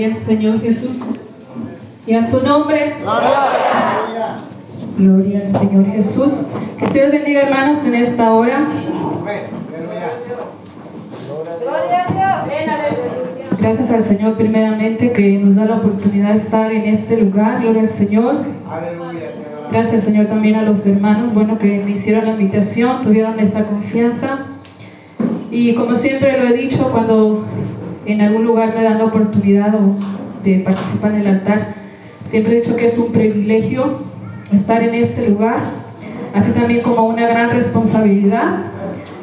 [0.00, 0.96] Gloria al Señor Jesús.
[2.06, 2.94] Y a su nombre.
[4.96, 6.32] Gloria al Señor Jesús.
[6.78, 8.66] Que se Dios bendiga hermanos en esta hora.
[13.58, 17.60] Gracias al Señor primeramente que nos da la oportunidad de estar en este lugar.
[17.60, 18.36] Gloria al Señor.
[19.70, 24.46] Gracias Señor también a los hermanos, bueno, que me hicieron la invitación, tuvieron esa confianza.
[25.50, 27.44] Y como siempre lo he dicho, cuando
[28.12, 29.74] en algún lugar me dan la oportunidad
[30.44, 31.74] de participar en el altar,
[32.24, 33.98] siempre he dicho que es un privilegio
[34.52, 35.58] estar en este lugar,
[36.34, 38.58] así también como una gran responsabilidad.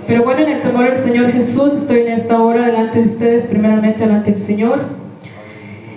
[0.05, 3.43] Pero bueno, en el temor del Señor Jesús, estoy en esta hora delante de ustedes,
[3.47, 4.79] primeramente delante del Señor.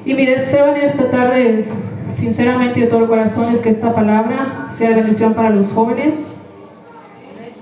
[0.04, 1.66] Y mi deseo en esta tarde,
[2.08, 6.14] sinceramente de todo corazón, es que esta palabra sea de bendición para los jóvenes.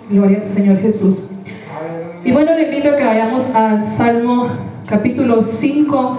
[0.09, 1.29] Gloria al Señor Jesús.
[2.25, 4.49] Y bueno, le invito a que vayamos al Salmo
[4.89, 6.19] capítulo 5,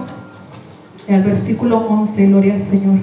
[1.08, 2.98] al versículo 11, Gloria al Señor.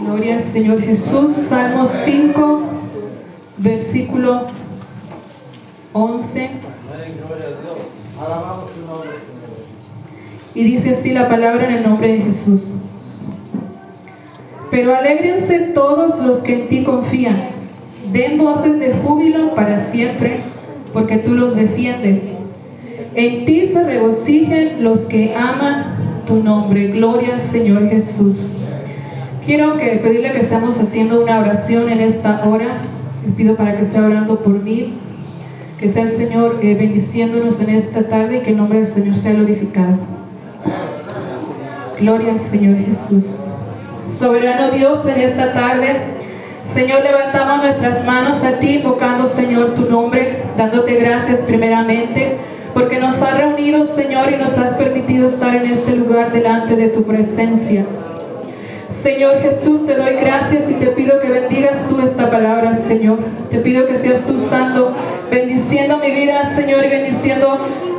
[0.00, 1.32] Gloria al Señor Jesús.
[1.48, 2.62] Salmo 5,
[3.58, 4.46] versículo
[5.92, 6.50] 11.
[10.54, 12.68] Y dice así la palabra en el nombre de Jesús.
[14.74, 17.36] Pero alégrense todos los que en ti confían.
[18.12, 20.40] Den voces de júbilo para siempre,
[20.92, 22.22] porque tú los defiendes.
[23.14, 26.88] En ti se regocijen los que aman tu nombre.
[26.88, 28.50] Gloria Señor Jesús.
[29.46, 32.78] Quiero que pedirle que estemos haciendo una oración en esta hora.
[33.24, 34.94] Le pido para que esté orando por mí.
[35.78, 39.14] Que sea el Señor eh, bendiciéndonos en esta tarde y que el nombre del Señor
[39.14, 39.98] sea glorificado.
[42.00, 43.38] Gloria al Señor Jesús.
[44.08, 45.96] Soberano Dios, en esta tarde,
[46.62, 52.36] Señor, levantamos nuestras manos a ti, invocando, Señor, tu nombre, dándote gracias primeramente,
[52.72, 56.88] porque nos has reunido, Señor, y nos has permitido estar en este lugar delante de
[56.88, 57.84] tu presencia.
[58.88, 63.18] Señor Jesús, te doy gracias y te pido que bendigas tú esta palabra, Señor.
[63.50, 64.92] Te pido que seas tú santo,
[65.30, 67.58] bendiciendo mi vida, Señor, y bendiciendo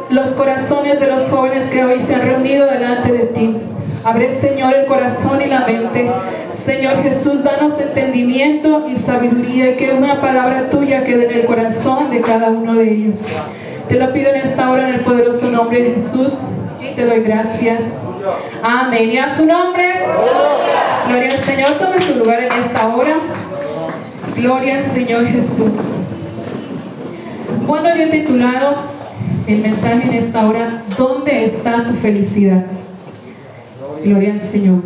[0.10, 3.56] los corazones de los jóvenes que hoy se han reunido delante de ti.
[4.06, 6.12] Abre, Señor, el corazón y la mente.
[6.52, 12.22] Señor Jesús, danos entendimiento y sabiduría que una palabra tuya quede en el corazón de
[12.22, 13.18] cada uno de ellos.
[13.90, 16.38] Te lo pido en esta hora en el poderoso nombre de Jesús
[16.80, 17.98] y te doy gracias.
[18.62, 19.10] Amén.
[19.10, 19.92] Y a su nombre.
[21.10, 21.72] Gloria al Señor.
[21.80, 23.16] Tome su lugar en esta hora.
[24.36, 25.74] Gloria al Señor Jesús.
[27.66, 28.76] Bueno, yo he titulado
[29.48, 32.66] el mensaje en esta hora, ¿dónde está tu felicidad?
[34.06, 34.84] Gloria al Señor.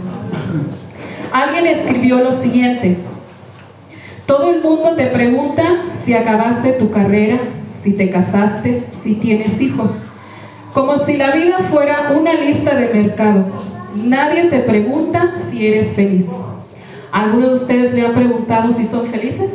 [1.33, 2.95] Alguien escribió lo siguiente.
[4.25, 5.63] Todo el mundo te pregunta
[5.93, 7.39] si acabaste tu carrera,
[7.83, 10.05] si te casaste, si tienes hijos.
[10.73, 13.45] Como si la vida fuera una lista de mercado.
[13.93, 16.27] Nadie te pregunta si eres feliz.
[17.11, 19.51] ¿Alguno de ustedes le ha preguntado si son felices?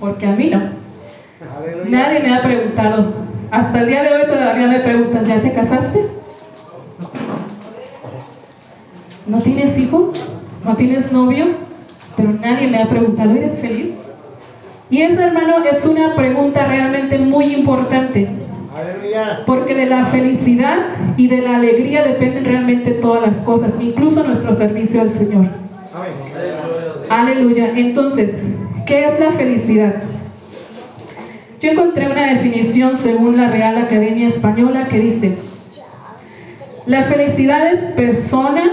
[0.00, 0.62] Porque a mí no.
[1.90, 3.12] Nadie me ha preguntado.
[3.50, 6.23] Hasta el día de hoy todavía me preguntan, ¿ya te casaste?
[9.26, 10.08] ¿No tienes hijos?
[10.64, 11.46] ¿No tienes novio?
[12.16, 13.98] Pero nadie me ha preguntado, ¿eres feliz?
[14.90, 18.28] Y esa, hermano, es una pregunta realmente muy importante.
[19.46, 20.76] Porque de la felicidad
[21.16, 25.46] y de la alegría dependen realmente todas las cosas, incluso nuestro servicio al Señor.
[27.08, 27.72] Aleluya.
[27.76, 28.40] Entonces,
[28.86, 29.94] ¿qué es la felicidad?
[31.60, 35.38] Yo encontré una definición según la Real Academia Española que dice,
[36.86, 38.64] la felicidad es persona,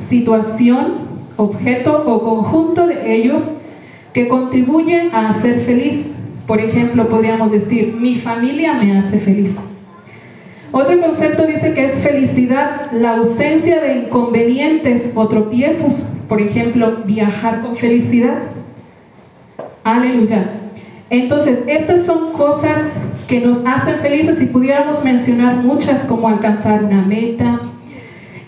[0.00, 3.42] situación, objeto o conjunto de ellos
[4.12, 6.12] que contribuyen a hacer feliz.
[6.46, 9.58] Por ejemplo, podríamos decir, mi familia me hace feliz.
[10.72, 16.06] Otro concepto dice que es felicidad la ausencia de inconvenientes o tropiezos.
[16.28, 18.38] Por ejemplo, viajar con felicidad.
[19.82, 20.50] Aleluya.
[21.08, 22.78] Entonces, estas son cosas
[23.26, 27.60] que nos hacen felices y pudiéramos mencionar muchas como alcanzar una meta,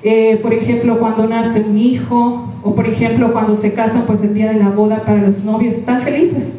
[0.02, 4.34] eh, por ejemplo, cuando nace un hijo, o por ejemplo, cuando se casan, pues el
[4.34, 6.54] día de la boda para los novios, están felices.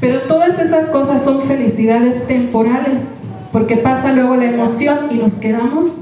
[0.00, 3.20] Pero todas esas cosas son felicidades temporales,
[3.52, 5.92] porque pasa luego la emoción y nos quedamos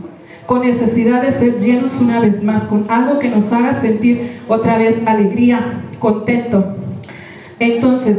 [0.46, 4.78] con necesidad de ser llenos una vez más, con algo que nos haga sentir otra
[4.78, 6.76] vez alegría, contento.
[7.58, 8.18] Entonces,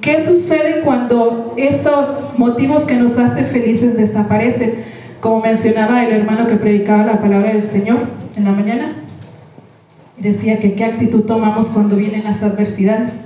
[0.00, 2.06] ¿qué sucede cuando esos
[2.36, 4.84] motivos que nos hacen felices desaparecen?
[5.24, 7.96] Como mencionaba el hermano que predicaba la palabra del Señor
[8.36, 8.92] en la mañana,
[10.18, 13.24] decía que qué actitud tomamos cuando vienen las adversidades.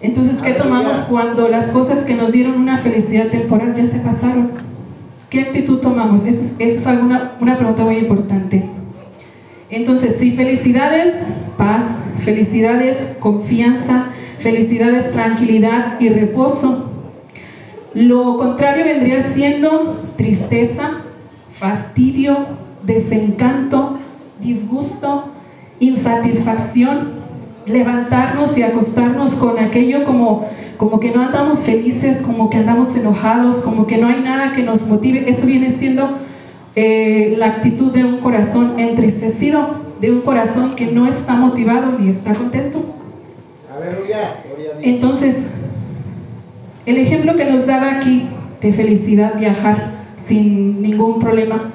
[0.00, 4.50] Entonces, ¿qué tomamos cuando las cosas que nos dieron una felicidad temporal ya se pasaron?
[5.30, 6.26] ¿Qué actitud tomamos?
[6.26, 8.64] Esa es, esa es alguna, una pregunta muy importante.
[9.70, 11.14] Entonces, sí, felicidades,
[11.56, 11.84] paz,
[12.24, 14.06] felicidades, confianza,
[14.40, 16.93] felicidades, tranquilidad y reposo.
[17.94, 21.02] Lo contrario vendría siendo tristeza,
[21.58, 22.36] fastidio,
[22.82, 23.98] desencanto,
[24.40, 25.26] disgusto,
[25.78, 27.24] insatisfacción,
[27.66, 33.56] levantarnos y acostarnos con aquello como, como que no andamos felices, como que andamos enojados,
[33.56, 35.30] como que no hay nada que nos motive.
[35.30, 36.18] Eso viene siendo
[36.74, 42.08] eh, la actitud de un corazón entristecido, de un corazón que no está motivado ni
[42.08, 42.80] está contento.
[44.82, 45.46] Entonces,
[46.86, 48.26] el ejemplo que nos daba aquí
[48.60, 49.92] de felicidad, viajar
[50.26, 51.70] sin ningún problema,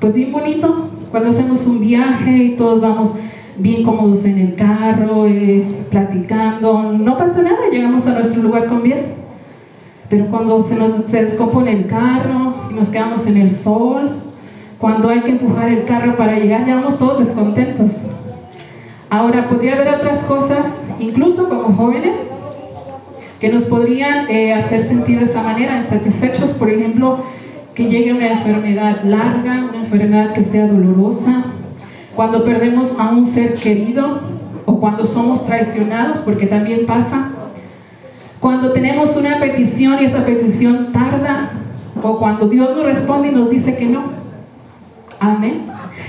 [0.00, 3.16] pues bien bonito, cuando hacemos un viaje y todos vamos
[3.56, 8.82] bien cómodos en el carro, eh, platicando, no pasa nada, llegamos a nuestro lugar con
[8.82, 9.22] bien.
[10.08, 14.10] Pero cuando se nos se descompone el carro y nos quedamos en el sol,
[14.78, 17.92] cuando hay que empujar el carro para llegar, llegamos todos descontentos.
[19.08, 22.16] Ahora, podría haber otras cosas, incluso como jóvenes,
[23.42, 27.24] que nos podrían eh, hacer sentir de esa manera, insatisfechos, por ejemplo,
[27.74, 31.46] que llegue una enfermedad larga, una enfermedad que sea dolorosa,
[32.14, 34.20] cuando perdemos a un ser querido
[34.64, 37.30] o cuando somos traicionados, porque también pasa,
[38.38, 41.50] cuando tenemos una petición y esa petición tarda,
[42.00, 44.04] o cuando Dios nos responde y nos dice que no.
[45.18, 45.62] Amén.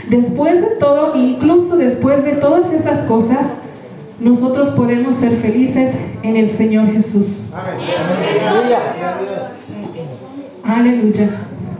[0.07, 3.63] Después de todo, incluso después de todas esas cosas,
[4.23, 5.91] nosotros podemos ser felices
[6.23, 7.43] en el Señor Jesús.
[7.53, 8.79] Aleluya.
[10.63, 11.29] Aleluya.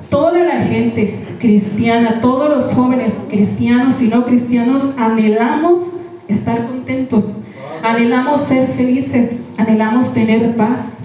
[0.09, 5.95] Toda la gente cristiana, todos los jóvenes cristianos y no cristianos anhelamos
[6.27, 7.41] estar contentos,
[7.81, 10.99] anhelamos ser felices, anhelamos tener paz.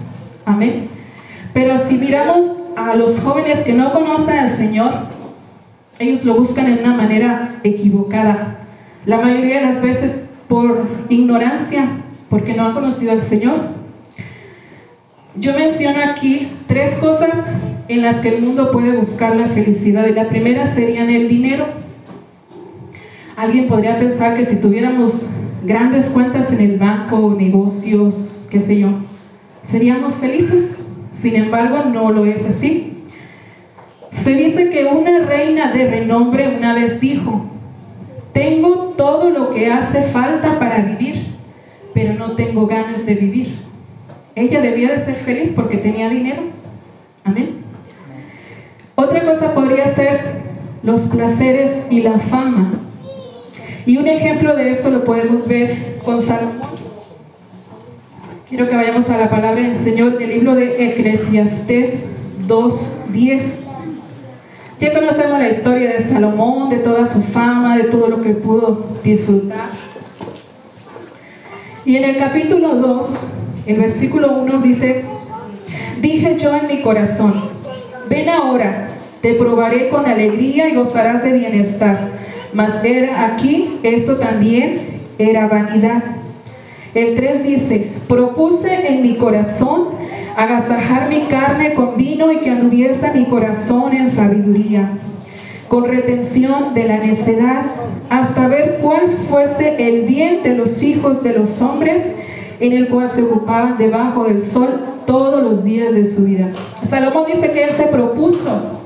[0.45, 0.89] Amén.
[1.53, 2.45] Pero si miramos
[2.75, 4.93] a los jóvenes que no conocen al Señor,
[5.99, 8.57] ellos lo buscan en una manera equivocada.
[9.05, 11.87] La mayoría de las veces por ignorancia,
[12.29, 13.79] porque no han conocido al Señor.
[15.35, 17.29] Yo menciono aquí tres cosas
[17.87, 20.07] en las que el mundo puede buscar la felicidad.
[20.07, 21.67] Y la primera sería en el dinero.
[23.37, 25.29] Alguien podría pensar que si tuviéramos
[25.63, 28.89] grandes cuentas en el banco, negocios, qué sé yo,
[29.63, 30.83] seríamos felices.
[31.13, 33.03] Sin embargo, no lo es así.
[34.11, 37.45] Se dice que una reina de renombre una vez dijo,
[38.33, 41.35] tengo todo lo que hace falta para vivir,
[41.93, 43.59] pero no tengo ganas de vivir.
[44.35, 46.43] Ella debía de ser feliz porque tenía dinero.
[47.23, 47.57] Amén.
[48.95, 50.39] Otra cosa podría ser
[50.83, 52.73] los placeres y la fama.
[53.85, 56.69] Y un ejemplo de esto lo podemos ver con Salomón.
[58.47, 62.07] Quiero que vayamos a la palabra del Señor, el libro de Eclesiastés
[62.47, 63.68] 2.10.
[64.79, 68.85] Ya conocemos la historia de Salomón, de toda su fama, de todo lo que pudo
[69.03, 69.71] disfrutar.
[71.83, 73.07] Y en el capítulo 2,
[73.65, 75.03] el versículo 1 dice,
[76.01, 77.49] dije yo en mi corazón,
[78.09, 78.87] Ven ahora,
[79.21, 82.11] te probaré con alegría y gozarás de bienestar.
[82.53, 86.03] Mas era aquí, esto también era vanidad.
[86.95, 89.89] El 3 dice, propuse en mi corazón
[90.35, 94.91] agasajar mi carne con vino y que anduviese mi corazón en sabiduría,
[95.67, 97.65] con retención de la necedad,
[98.09, 102.03] hasta ver cuál fuese el bien de los hijos de los hombres
[102.59, 106.49] en el cual se ocupaban debajo del sol todos los días de su vida.
[106.87, 108.79] Salomón dice que él se propuso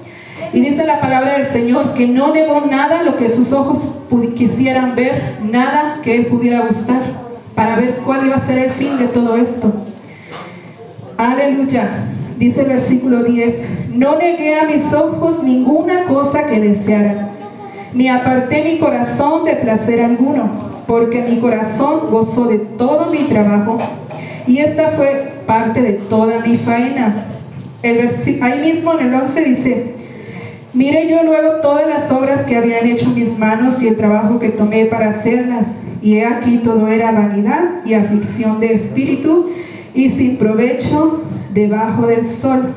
[0.51, 3.79] y dice la palabra del Señor que no negó nada lo que sus ojos
[4.35, 7.01] quisieran ver, nada que él pudiera gustar,
[7.55, 9.73] para ver cuál iba a ser el fin de todo esto.
[11.17, 12.05] Aleluya.
[12.38, 17.29] Dice el versículo 10, no negué a mis ojos ninguna cosa que deseara,
[17.93, 23.77] ni aparté mi corazón de placer alguno porque mi corazón gozó de todo mi trabajo
[24.48, 27.25] y esta fue parte de toda mi faena.
[27.82, 28.10] El
[28.41, 29.93] ahí mismo en el 11 dice,
[30.74, 34.50] mire yo luego todas las obras que habían hecho mis manos y el trabajo que
[34.50, 39.50] tomé para hacerlas, y he aquí todo era vanidad y aflicción de espíritu
[39.93, 41.21] y sin provecho
[41.53, 42.73] debajo del sol.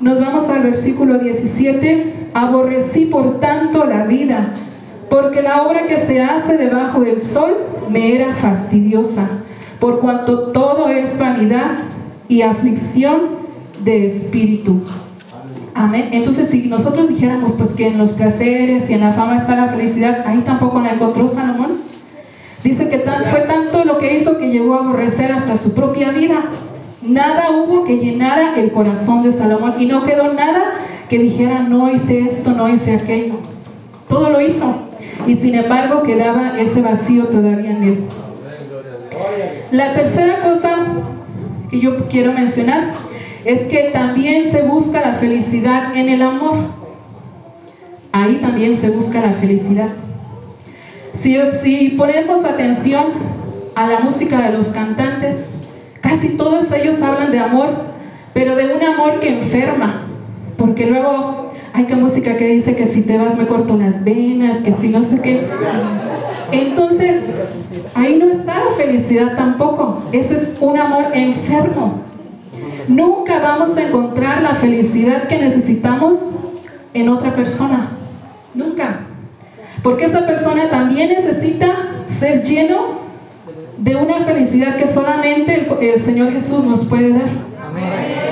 [0.00, 4.54] Nos vamos al versículo 17, aborrecí por tanto la vida
[5.12, 7.54] porque la obra que se hace debajo del sol
[7.90, 9.28] me era fastidiosa,
[9.78, 11.80] por cuanto todo es vanidad
[12.28, 13.42] y aflicción
[13.84, 14.80] de espíritu.
[15.74, 16.08] Amén.
[16.12, 19.68] Entonces, si nosotros dijéramos pues que en los placeres y en la fama está la
[19.68, 21.82] felicidad, ahí tampoco la encontró Salomón.
[22.64, 23.61] Dice que fue tanto lo
[24.12, 26.44] que hizo que llegó a aborrecer hasta su propia vida.
[27.00, 30.74] Nada hubo que llenara el corazón de Salomón y no quedó nada
[31.08, 33.34] que dijera no hice esto, no hice aquello.
[34.08, 34.74] Todo lo hizo
[35.26, 38.04] y sin embargo quedaba ese vacío todavía en él.
[39.70, 40.76] La tercera cosa
[41.70, 42.92] que yo quiero mencionar
[43.44, 46.58] es que también se busca la felicidad en el amor.
[48.12, 49.88] Ahí también se busca la felicidad.
[51.14, 53.31] Si, si ponemos atención
[53.74, 55.48] a la música de los cantantes,
[56.00, 57.70] casi todos ellos hablan de amor,
[58.34, 60.06] pero de un amor que enferma,
[60.56, 64.58] porque luego hay que música que dice que si te vas me corto las venas,
[64.58, 65.46] que si no sé qué.
[66.50, 67.22] Entonces,
[67.94, 70.02] ahí no está la felicidad tampoco.
[70.12, 72.00] Ese es un amor enfermo.
[72.88, 76.18] Nunca vamos a encontrar la felicidad que necesitamos
[76.92, 77.92] en otra persona.
[78.54, 79.00] Nunca.
[79.82, 81.68] Porque esa persona también necesita
[82.06, 83.00] ser lleno
[83.82, 87.28] de una felicidad que solamente el, Señor Jesús nos puede dar.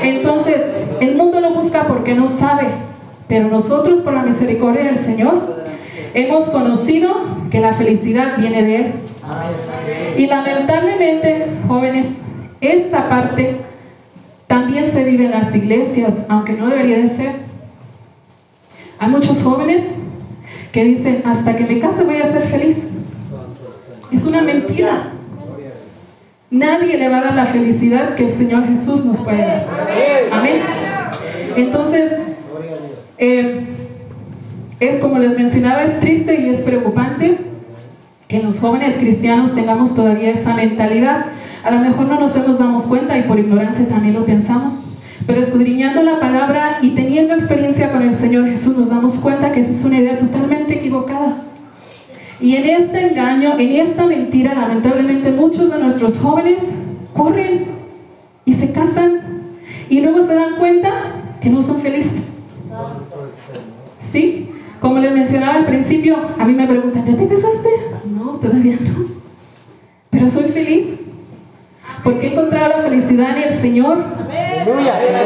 [0.03, 0.63] Entonces,
[1.01, 2.69] el mundo lo busca porque no sabe,
[3.27, 5.57] pero nosotros por la misericordia del Señor
[6.15, 7.13] hemos conocido
[7.51, 8.93] que la felicidad viene de Él.
[10.19, 12.23] Y lamentablemente, jóvenes,
[12.61, 13.57] esta parte
[14.47, 17.33] también se vive en las iglesias, aunque no debería de ser.
[19.01, 19.83] Hay muchos jóvenes
[20.71, 22.89] que dicen, hasta que me case voy a ser feliz.
[24.13, 25.15] Es una mentira.
[26.51, 29.67] Nadie le va a dar la felicidad que el Señor Jesús nos puede dar.
[30.33, 30.63] Amén.
[31.57, 32.13] Entonces,
[33.19, 33.67] eh,
[34.81, 37.39] es como les mencionaba, es triste y es preocupante
[38.27, 41.27] que los jóvenes cristianos tengamos todavía esa mentalidad
[41.63, 44.75] a lo mejor no nos hemos dado cuenta y por ignorancia también lo pensamos.
[45.27, 49.61] Pero escudriñando la palabra y teniendo experiencia con el Señor Jesús nos damos cuenta que
[49.61, 51.50] esa es una idea totalmente equivocada.
[52.41, 56.63] Y en este engaño, en esta mentira, lamentablemente muchos de nuestros jóvenes
[57.13, 57.67] corren
[58.45, 59.21] y se casan
[59.91, 60.91] y luego se dan cuenta
[61.41, 62.39] que no son felices.
[64.01, 64.49] ¿Sí?
[64.81, 67.69] Como les mencionaba al principio, a mí me preguntan, ¿ya te casaste?
[68.11, 69.05] No, todavía no.
[70.09, 71.01] Pero soy feliz
[72.03, 73.99] porque he encontrado la felicidad en el Señor.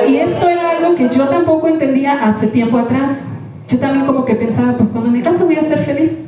[0.09, 3.23] Y esto era algo que yo tampoco entendía hace tiempo atrás.
[3.69, 6.25] Yo también como que pensaba, pues cuando me case voy a ser feliz.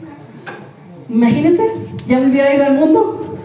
[1.08, 1.62] Imagínense,
[2.06, 3.36] ya me hubiera ido al mundo.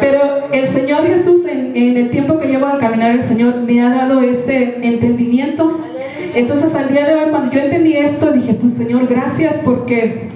[0.00, 3.90] Pero el Señor Jesús, en, el tiempo que llevo al caminar el Señor, me ha
[3.90, 5.80] dado ese entendimiento.
[6.34, 10.28] Entonces al día de hoy, cuando yo entendí esto, dije, pues Señor, gracias porque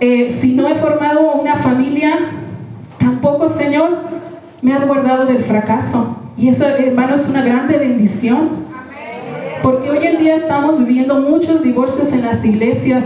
[0.00, 2.12] eh, si no he formado una familia,
[2.98, 3.90] tampoco, Señor,
[4.62, 6.16] me has guardado del fracaso.
[6.36, 8.70] Y eso, hermano, es una grande bendición.
[9.62, 13.04] Porque hoy en día estamos viviendo muchos divorcios en las iglesias.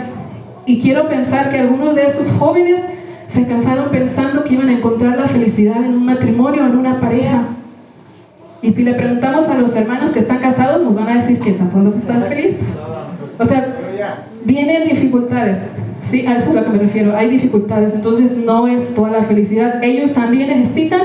[0.66, 2.80] Y quiero pensar que algunos de esos jóvenes
[3.26, 7.42] se cansaron pensando que iban a encontrar la felicidad en un matrimonio, en una pareja.
[8.62, 11.52] Y si le preguntamos a los hermanos que están casados, nos van a decir que
[11.52, 12.64] tampoco están felices.
[13.38, 13.76] O sea,
[14.44, 15.74] vienen dificultades.
[16.02, 17.16] Sí, a eso es a lo que me refiero.
[17.16, 17.94] Hay dificultades.
[17.94, 19.82] Entonces no es toda la felicidad.
[19.82, 21.02] Ellos también necesitan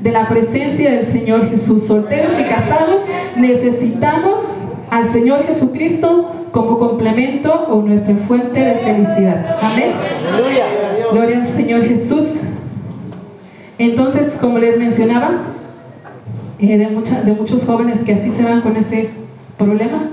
[0.00, 1.86] de la presencia del Señor Jesús.
[1.86, 3.02] Solteros y casados
[3.36, 4.56] necesitamos
[4.90, 9.58] al Señor Jesucristo como complemento o nuestra fuente de felicidad.
[9.62, 9.92] Amén.
[11.12, 12.38] Gloria al Señor Jesús.
[13.78, 15.42] Entonces, como les mencionaba,
[16.58, 19.10] eh, de, de muchos jóvenes que así se van con ese
[19.56, 20.10] problema,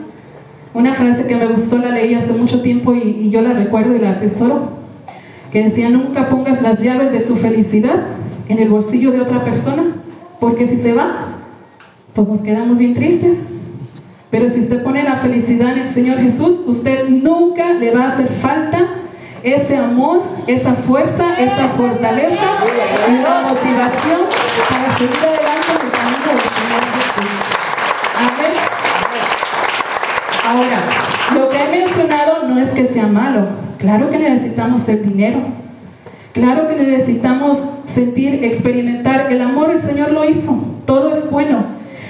[0.74, 3.96] una frase que me gustó, la leí hace mucho tiempo y, y yo la recuerdo
[3.96, 4.78] y la atesoro,
[5.52, 8.04] que decía, nunca pongas las llaves de tu felicidad
[8.48, 9.84] en el bolsillo de otra persona,
[10.40, 11.26] porque si se va,
[12.14, 13.48] pues nos quedamos bien tristes.
[14.30, 18.08] Pero si usted pone la felicidad en el Señor Jesús, usted nunca le va a
[18.10, 18.80] hacer falta
[19.42, 22.44] ese amor, esa fuerza, esa fortaleza
[23.08, 24.22] y la motivación
[24.70, 27.32] para seguir adelante en el camino del Señor Jesús.
[28.18, 28.52] Amén.
[30.46, 30.80] Ahora,
[31.34, 33.48] lo que he mencionado no es que sea malo.
[33.78, 35.40] Claro que necesitamos el dinero.
[36.34, 39.32] Claro que necesitamos sentir, experimentar.
[39.32, 40.62] El amor el Señor lo hizo.
[40.86, 41.64] Todo es bueno.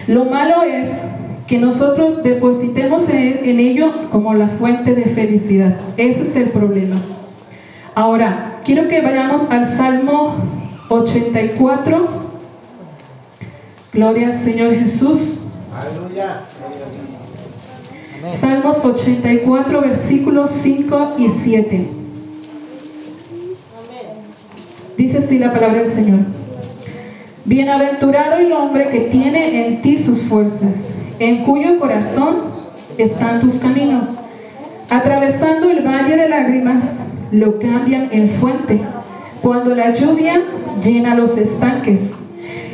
[0.07, 1.01] Lo malo es
[1.47, 5.77] que nosotros depositemos en, ello como la fuente de felicidad.
[5.95, 6.95] Ese es el problema.
[7.95, 10.35] Ahora, quiero que vayamos al Salmo
[10.89, 12.07] 84.
[13.93, 15.39] Gloria al Señor Jesús.
[15.73, 16.41] Aleluya.
[18.39, 21.87] Salmos 84, versículos 5 y 7.
[24.97, 26.19] Dice así la palabra del Señor.
[27.45, 32.37] Bienaventurado el hombre que tiene en ti sus fuerzas, en cuyo corazón
[32.97, 34.19] están tus caminos.
[34.89, 36.97] Atravesando el valle de lágrimas,
[37.31, 38.81] lo cambian en fuente.
[39.41, 40.41] cuando la lluvia
[40.83, 42.11] llena los estanques.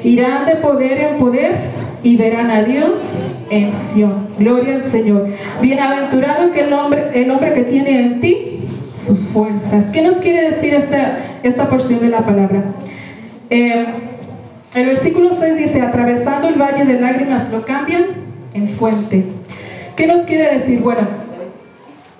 [0.03, 1.55] Irán de poder en poder
[2.03, 2.99] y verán a Dios
[3.49, 4.29] en Sion.
[4.39, 5.27] Gloria al Señor.
[5.61, 8.61] Bienaventurado que el hombre, el hombre que tiene en ti
[8.95, 9.85] sus fuerzas.
[9.91, 12.63] ¿Qué nos quiere decir esta, esta porción de la palabra?
[13.49, 13.85] Eh,
[14.73, 18.22] el versículo 6 dice, atravesando el valle de lágrimas lo cambian
[18.53, 19.25] en fuente.
[19.95, 20.79] ¿Qué nos quiere decir?
[20.79, 21.07] Bueno,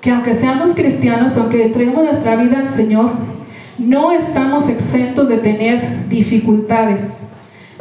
[0.01, 3.11] que aunque seamos cristianos, aunque entreguemos nuestra vida al Señor,
[3.77, 7.17] no estamos exentos de tener dificultades.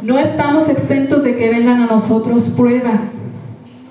[0.01, 3.15] No estamos exentos de que vengan a nosotros pruebas,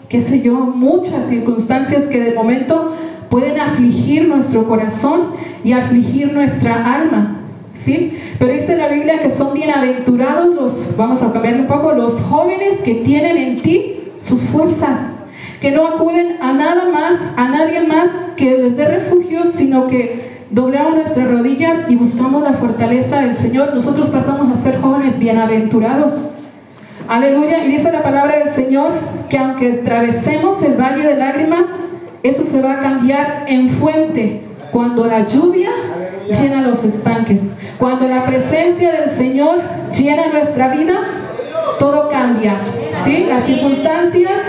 [0.09, 2.95] qué sé yo, muchas circunstancias que de momento
[3.31, 5.33] pueden afligir nuestro corazón
[5.65, 7.39] y afligir nuestra alma.
[7.75, 8.19] ¿Sí?
[8.39, 12.77] Pero dice la Biblia que son bienaventurados los, vamos a cambiar un poco, los jóvenes
[12.85, 13.92] que tienen en ti
[14.23, 15.19] sus fuerzas,
[15.61, 20.33] que no acuden a nada más, a nadie más que les dé refugio, sino que
[20.51, 26.31] doblamos nuestras rodillas y buscamos la fortaleza del Señor, nosotros pasamos a ser jóvenes bienaventurados.
[27.09, 27.65] Aleluya.
[27.65, 28.93] Y dice la palabra del Señor
[29.29, 31.65] que aunque atravesemos el valle de lágrimas,
[32.23, 35.71] eso se va a cambiar en fuente cuando la lluvia
[36.29, 37.57] llena los estanques.
[37.79, 39.61] Cuando la presencia del Señor
[39.93, 40.95] llena nuestra vida,
[41.79, 42.61] todo cambia.
[43.05, 43.27] ¿sí?
[43.29, 44.41] Las circunstancias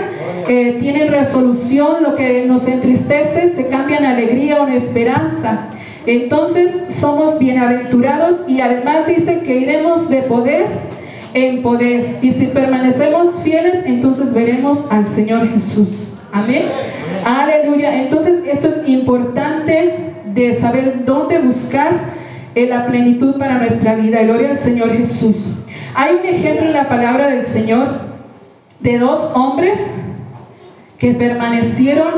[0.48, 5.68] eh, tienen resolución, lo que nos entristece se cambia en alegría o en esperanza.
[6.06, 10.66] Entonces somos bienaventurados y además dice que iremos de poder
[11.32, 12.18] en poder.
[12.22, 16.12] Y si permanecemos fieles, entonces veremos al Señor Jesús.
[16.32, 16.64] Amén.
[17.24, 18.02] Aleluya.
[18.02, 22.14] Entonces esto es importante de saber dónde buscar
[22.54, 24.22] la plenitud para nuestra vida.
[24.22, 25.44] Gloria al Señor Jesús.
[25.96, 28.00] Hay un ejemplo en la palabra del Señor
[28.80, 29.78] de dos hombres
[30.98, 32.14] que permanecieron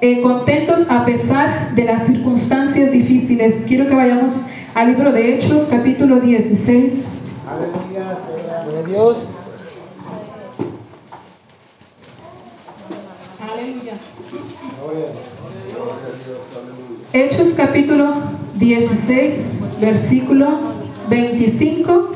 [0.00, 3.64] eh, contentos a pesar de las circunstancias difíciles.
[3.66, 4.32] Quiero que vayamos
[4.72, 7.06] al libro de Hechos, capítulo 16.
[7.48, 8.18] Aleluya,
[8.72, 9.26] de Dios.
[13.40, 13.94] Aleluya.
[17.12, 18.14] Hechos capítulo
[18.54, 19.44] 16,
[19.80, 22.10] versículo 25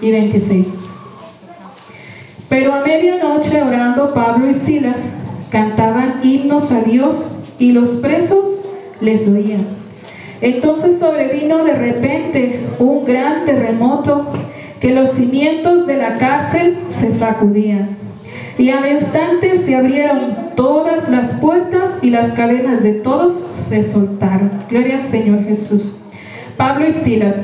[0.00, 0.66] y 26.
[2.48, 5.14] Pero a medianoche orando Pablo y Silas
[5.50, 8.60] cantaban himnos a Dios y los presos
[9.00, 9.66] les oían.
[10.40, 14.26] Entonces sobrevino de repente un gran terremoto
[14.80, 17.96] que los cimientos de la cárcel se sacudían.
[18.56, 24.50] Y al instante se abrieron todas las puertas y las cadenas de todos se soltaron.
[24.68, 25.92] Gloria al Señor Jesús.
[26.56, 27.36] Pablo y Silas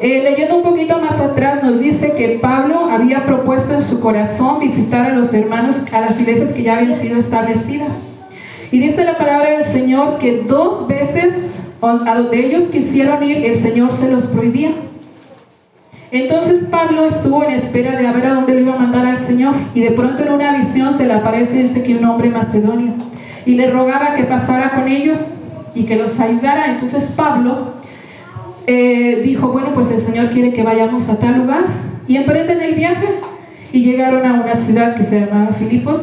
[0.00, 4.58] eh, leyendo un poquito más atrás nos dice que Pablo había propuesto en su corazón
[4.58, 7.92] visitar a los hermanos, a las iglesias que ya habían sido establecidas.
[8.70, 11.50] Y dice la palabra del Señor que dos veces
[11.82, 14.70] a donde ellos quisieron ir, el Señor se los prohibía.
[16.12, 19.16] Entonces Pablo estuvo en espera de a ver a dónde le iba a mandar al
[19.16, 19.54] Señor.
[19.74, 22.94] Y de pronto en una visión se le aparece, dice que un hombre macedonio.
[23.46, 25.20] Y le rogaba que pasara con ellos
[25.74, 26.72] y que los ayudara.
[26.72, 27.79] Entonces Pablo
[28.72, 31.64] eh, dijo, bueno, pues el Señor quiere que vayamos a tal lugar.
[32.06, 33.06] Y emprenden el viaje
[33.72, 36.00] y llegaron a una ciudad que se llamaba Filipos.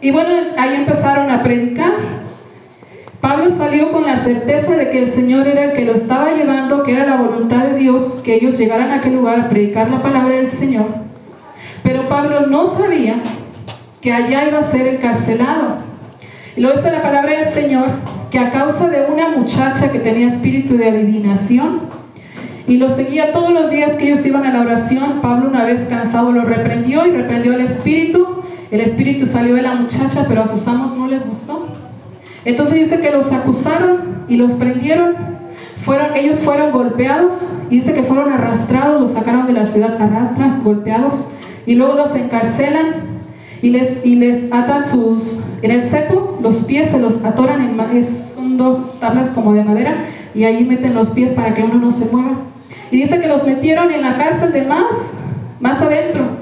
[0.00, 1.92] Y bueno, ahí empezaron a predicar.
[3.20, 6.82] Pablo salió con la certeza de que el Señor era el que lo estaba llevando,
[6.82, 10.02] que era la voluntad de Dios, que ellos llegaran a aquel lugar a predicar la
[10.02, 10.86] palabra del Señor.
[11.84, 13.22] Pero Pablo no sabía
[14.00, 15.76] que allá iba a ser encarcelado.
[16.56, 17.90] Y luego está la palabra del Señor
[18.30, 21.80] que a causa de una muchacha que tenía espíritu de adivinación
[22.68, 25.88] y lo seguía todos los días que ellos iban a la oración, Pablo una vez
[25.90, 28.42] cansado lo reprendió y reprendió al espíritu.
[28.70, 31.66] El espíritu salió de la muchacha, pero a sus amos no les gustó.
[32.44, 35.16] Entonces dice que los acusaron y los prendieron.
[35.78, 40.62] Fueron, ellos fueron golpeados y dice que fueron arrastrados, los sacaron de la ciudad arrastras,
[40.62, 41.26] golpeados
[41.66, 43.09] y luego los encarcelan
[43.62, 48.04] y les, y les atan sus, en el cepo, los pies se los atoran, en,
[48.04, 51.90] son dos tablas como de madera, y ahí meten los pies para que uno no
[51.90, 52.38] se mueva.
[52.90, 55.14] Y dice que los metieron en la cárcel de más,
[55.60, 56.40] más adentro.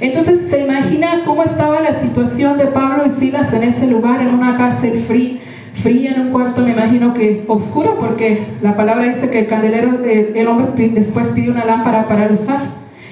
[0.00, 4.34] Entonces se imagina cómo estaba la situación de Pablo y Silas en ese lugar, en
[4.34, 5.38] una cárcel fría,
[5.82, 10.04] fría en un cuarto, me imagino que oscuro, porque la palabra dice que el candelero,
[10.04, 12.60] el, el hombre después pide una lámpara para usar,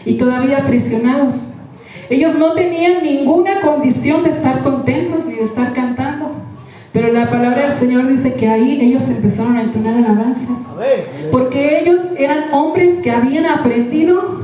[0.04, 1.53] y todavía aprisionados.
[2.10, 6.32] Ellos no tenían ninguna condición de estar contentos ni de estar cantando.
[6.92, 10.58] Pero la palabra del Señor dice que ahí ellos empezaron a entonar alabanzas.
[11.32, 14.43] Porque ellos eran hombres que habían aprendido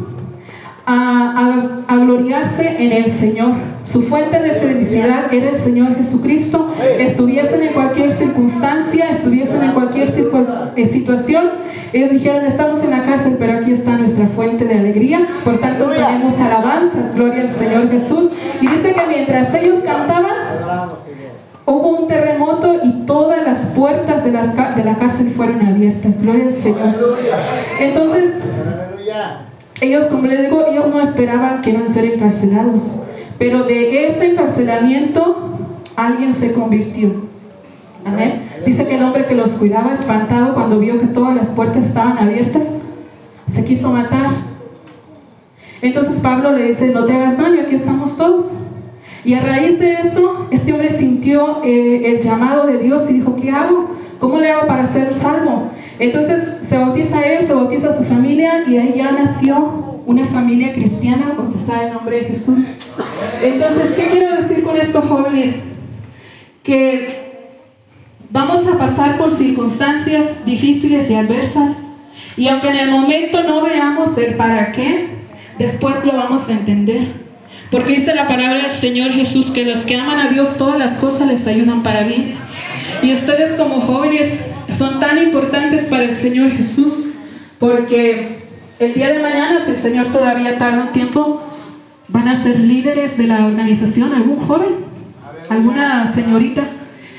[0.87, 3.53] a, a, gloriarse en el Señor.
[3.83, 6.75] Su fuente de felicidad era el Señor Jesucristo.
[6.99, 10.09] Estuviesen en cualquier circunstancia, estuviesen en cualquier
[10.77, 11.51] eh, situación,
[11.93, 15.27] ellos dijeron, estamos en la cárcel, pero aquí está nuestra fuente de alegría.
[15.45, 18.31] Por tanto, tenemos alabanzas, gloria al Señor Jesús.
[18.61, 20.33] Y dice que mientras ellos cantaban,
[21.67, 26.23] hubo un terremoto y todas las puertas de, las, de la cárcel fueron abiertas.
[26.23, 26.95] Gloria al Señor.
[27.81, 28.35] Entonces,
[29.81, 32.97] ellos, como les digo, ellos no esperaban que iban a ser encarcelados,
[33.39, 35.57] pero de ese encarcelamiento
[35.97, 37.31] alguien se convirtió.
[38.65, 42.19] Dice que el hombre que los cuidaba, espantado cuando vio que todas las puertas estaban
[42.19, 42.67] abiertas,
[43.49, 44.31] se quiso matar.
[45.81, 48.53] Entonces Pablo le dice, no te hagas daño, aquí estamos todos.
[49.25, 53.37] Y a raíz de eso, este hombre sintió eh, el llamado de Dios y dijo,
[53.37, 53.91] ¿qué hago?
[54.21, 55.73] ¿Cómo le hago para ser salvo?
[55.99, 61.33] Entonces se bautiza él, se bautiza su familia y ahí ya nació una familia cristiana
[61.37, 62.61] bautizada en nombre de Jesús.
[63.43, 65.57] Entonces, ¿qué quiero decir con estos jóvenes?
[66.63, 67.49] Que
[68.31, 71.79] vamos a pasar por circunstancias difíciles y adversas
[72.37, 75.09] y aunque en el momento no veamos el para qué,
[75.59, 77.31] después lo vamos a entender.
[77.71, 80.99] Porque dice la palabra del Señor Jesús que los que aman a Dios todas las
[80.99, 82.35] cosas les ayudan para bien.
[83.03, 84.41] Y ustedes como jóvenes
[84.77, 87.07] son tan importantes para el Señor Jesús
[87.59, 88.41] porque
[88.79, 91.43] el día de mañana, si el Señor todavía tarda un tiempo,
[92.09, 94.77] van a ser líderes de la organización, algún joven,
[95.49, 96.65] alguna señorita.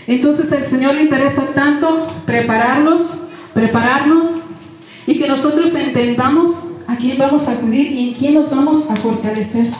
[0.07, 3.17] Entonces el Señor le interesa tanto prepararlos,
[3.53, 4.29] prepararnos
[5.07, 8.95] y que nosotros entendamos a quién vamos a acudir y en quién nos vamos a
[8.95, 9.71] fortalecer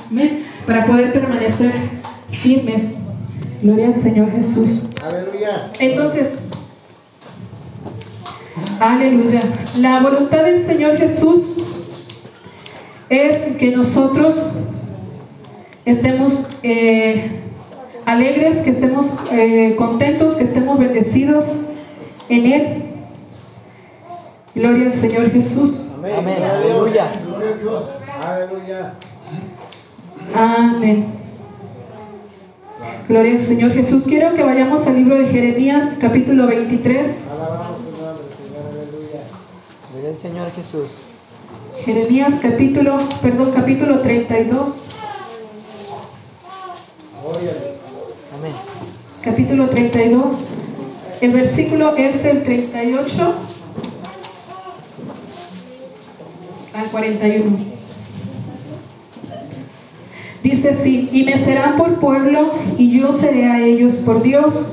[0.66, 1.74] para poder permanecer
[2.32, 2.96] firmes.
[3.62, 4.86] Gloria al Señor Jesús.
[5.04, 5.72] Aleluya.
[5.80, 6.40] Entonces,
[8.80, 9.42] aleluya.
[9.80, 12.10] La voluntad del Señor Jesús
[13.10, 14.36] es que nosotros
[15.86, 17.42] estemos eh,
[18.06, 21.46] alegres, que estemos eh, contentos, que estemos bendecidos
[22.30, 22.84] en Él.
[24.56, 25.84] Gloria al Señor Jesús.
[25.98, 26.44] Amén.
[26.44, 27.12] Aleluya.
[28.24, 28.94] Aleluya.
[30.34, 31.21] Amén.
[33.08, 34.04] Gloria al Señor Jesús.
[34.04, 37.18] Quiero que vayamos al libro de Jeremías, capítulo 23.
[39.92, 41.02] Gloria al Señor Jesús.
[41.84, 44.84] Jeremías, capítulo, perdón, capítulo 32.
[48.38, 48.54] Amén.
[49.22, 50.36] Capítulo 32.
[51.22, 53.34] El versículo es el 38
[56.74, 57.81] al 41.
[60.44, 64.72] Dice así, y me serán por pueblo y yo seré a ellos por Dios.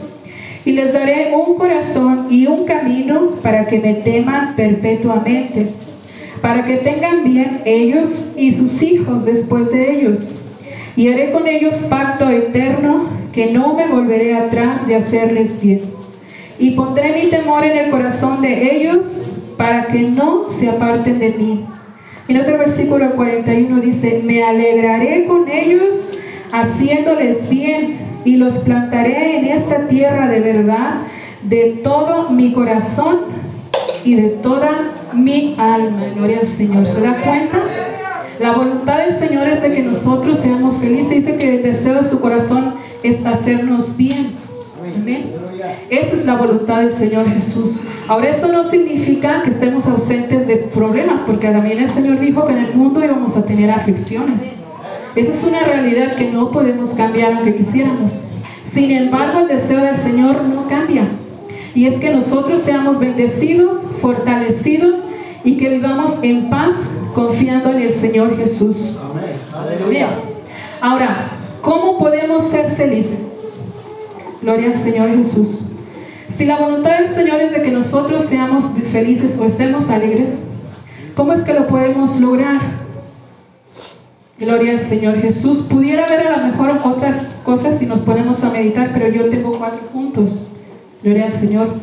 [0.64, 5.68] Y les daré un corazón y un camino para que me teman perpetuamente,
[6.40, 10.18] para que tengan bien ellos y sus hijos después de ellos.
[10.96, 15.83] Y haré con ellos pacto eterno, que no me volveré atrás de hacerles bien.
[16.59, 21.31] Y pondré mi temor en el corazón de ellos, para que no se aparten de
[21.31, 21.64] mí
[22.29, 25.97] en otro versículo 41 dice, me alegraré con ellos
[26.53, 31.03] haciéndoles bien y los plantaré en esta tierra de verdad
[31.43, 33.21] de todo mi corazón
[34.05, 36.07] y de toda mi alma.
[36.14, 36.87] Gloria al Señor.
[36.87, 37.59] ¿Se da cuenta?
[38.41, 41.11] La voluntad del Señor es de que nosotros seamos felices.
[41.11, 44.33] Dice que el deseo de su corazón es hacernos bien.
[44.97, 45.33] Amén.
[45.91, 47.81] Esa es la voluntad del Señor Jesús.
[48.09, 52.53] Ahora, eso no significa que estemos ausentes de problemas, porque también el Señor dijo que
[52.53, 54.42] en el mundo íbamos a tener aflicciones.
[55.14, 58.25] Esa es una realidad que no podemos cambiar aunque quisiéramos.
[58.62, 61.03] Sin embargo, el deseo del Señor no cambia.
[61.75, 65.01] Y es que nosotros seamos bendecidos, fortalecidos
[65.44, 66.77] y que vivamos en paz
[67.14, 68.97] confiando en el Señor Jesús.
[69.53, 70.07] Amén.
[70.81, 73.21] Ahora, ¿cómo podemos ser felices?
[74.40, 75.62] Gloria al Señor Jesús.
[76.29, 80.45] Si la voluntad del Señor es de que nosotros seamos felices o estemos alegres,
[81.14, 82.61] ¿cómo es que lo podemos lograr?
[84.38, 85.67] Gloria al Señor Jesús.
[85.69, 89.59] Pudiera haber a lo mejor otras cosas si nos ponemos a meditar, pero yo tengo
[89.59, 90.47] cuatro puntos.
[91.03, 91.75] Gloria al Señor.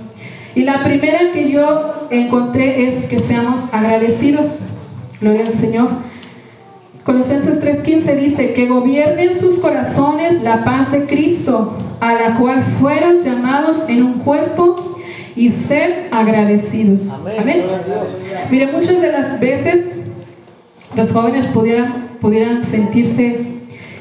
[0.54, 4.60] Y la primera que yo encontré es que seamos agradecidos.
[5.20, 5.90] Gloria al Señor.
[7.06, 13.20] Colosenses 3:15 dice que gobiernen sus corazones la paz de Cristo, a la cual fueron
[13.20, 14.74] llamados en un cuerpo
[15.36, 17.14] y ser agradecidos.
[17.40, 17.62] Amén.
[18.50, 20.02] Mire, muchas de las veces
[20.96, 23.38] los jóvenes pudieran, pudieran sentirse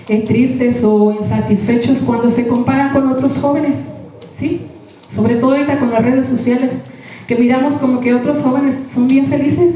[0.09, 3.90] eh, tristes o insatisfechos cuando se comparan con otros jóvenes,
[4.35, 4.62] ¿sí?
[5.11, 6.87] Sobre todo ahorita con las redes sociales,
[7.29, 9.75] que miramos como que otros jóvenes son bien felices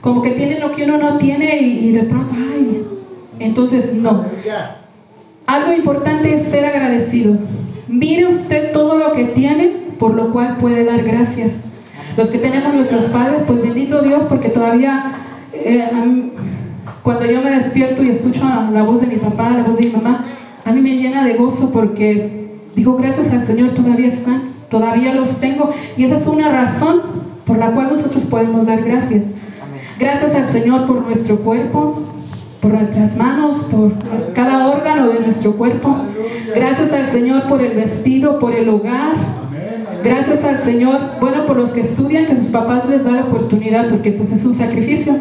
[0.00, 2.84] como que tienen lo que uno no tiene y, y de pronto, ay,
[3.38, 4.24] entonces no.
[5.46, 7.36] Algo importante es ser agradecido.
[7.88, 11.62] Mire usted todo lo que tiene, por lo cual puede dar gracias.
[12.16, 15.12] Los que tenemos nuestros padres, pues bendito Dios, porque todavía
[15.52, 15.90] eh,
[17.02, 19.92] cuando yo me despierto y escucho la voz de mi papá, la voz de mi
[19.92, 20.24] mamá,
[20.64, 25.40] a mí me llena de gozo porque digo, gracias al Señor todavía están, todavía los
[25.40, 25.70] tengo.
[25.96, 27.00] Y esa es una razón
[27.46, 29.24] por la cual nosotros podemos dar gracias.
[30.00, 32.00] Gracias al Señor por nuestro cuerpo,
[32.62, 33.92] por nuestras manos, por
[34.32, 35.94] cada órgano de nuestro cuerpo.
[36.54, 39.12] Gracias al Señor por el vestido, por el hogar.
[40.02, 43.90] Gracias al Señor, bueno, por los que estudian, que sus papás les dan la oportunidad,
[43.90, 45.18] porque pues es un sacrificio.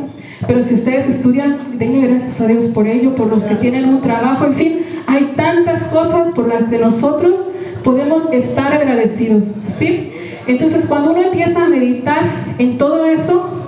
[0.47, 3.99] Pero si ustedes estudian, denle gracias a Dios por ello, por los que tienen un
[3.99, 7.37] trabajo, en fin, hay tantas cosas por las que nosotros
[7.83, 10.11] podemos estar agradecidos, ¿sí?
[10.47, 12.21] Entonces, cuando uno empieza a meditar
[12.57, 13.58] en todo eso,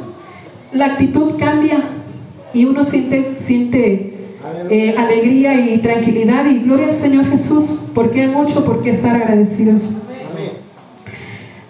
[0.72, 1.80] la actitud cambia
[2.54, 4.14] y uno siente, siente
[4.70, 9.16] eh, alegría y tranquilidad y gloria al Señor Jesús, porque hay mucho por qué estar
[9.16, 9.98] agradecidos.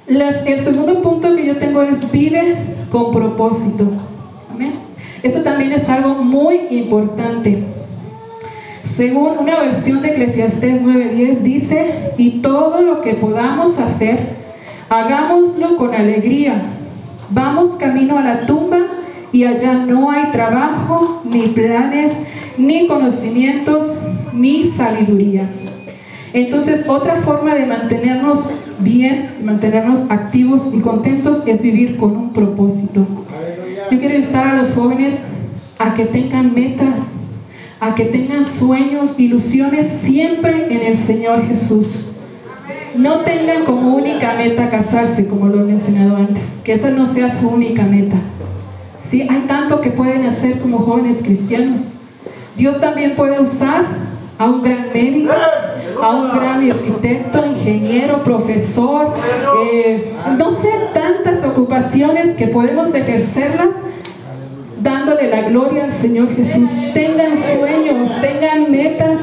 [0.08, 2.56] El segundo punto que yo tengo es vive
[2.90, 3.86] con propósito.
[5.24, 7.64] Eso también es algo muy importante.
[8.84, 14.36] Según una versión de Eclesiastés 9:10 dice, y todo lo que podamos hacer,
[14.90, 16.62] hagámoslo con alegría.
[17.34, 18.80] Vamos camino a la tumba
[19.32, 22.12] y allá no hay trabajo, ni planes,
[22.58, 23.86] ni conocimientos,
[24.34, 25.50] ni sabiduría.
[26.34, 33.08] Entonces, otra forma de mantenernos bien, mantenernos activos y contentos es vivir con un propósito.
[33.90, 35.16] Yo quiero instar a los jóvenes
[35.80, 37.14] a que tengan metas,
[37.80, 42.12] a que tengan sueños, ilusiones siempre en el Señor Jesús.
[42.96, 47.30] No tengan como única meta casarse, como lo he mencionado antes, que esa no sea
[47.30, 48.18] su única meta.
[49.00, 51.92] Sí, hay tanto que pueden hacer como jóvenes cristianos.
[52.56, 53.86] Dios también puede usar
[54.38, 55.34] a un gran médico,
[56.02, 59.14] a un gran arquitecto, ingeniero, profesor,
[59.72, 63.76] eh, no sé, tantas ocupaciones que podemos ejercerlas
[64.82, 66.70] dándole la gloria al Señor Jesús.
[66.94, 69.20] Tengan sueños, tengan metas,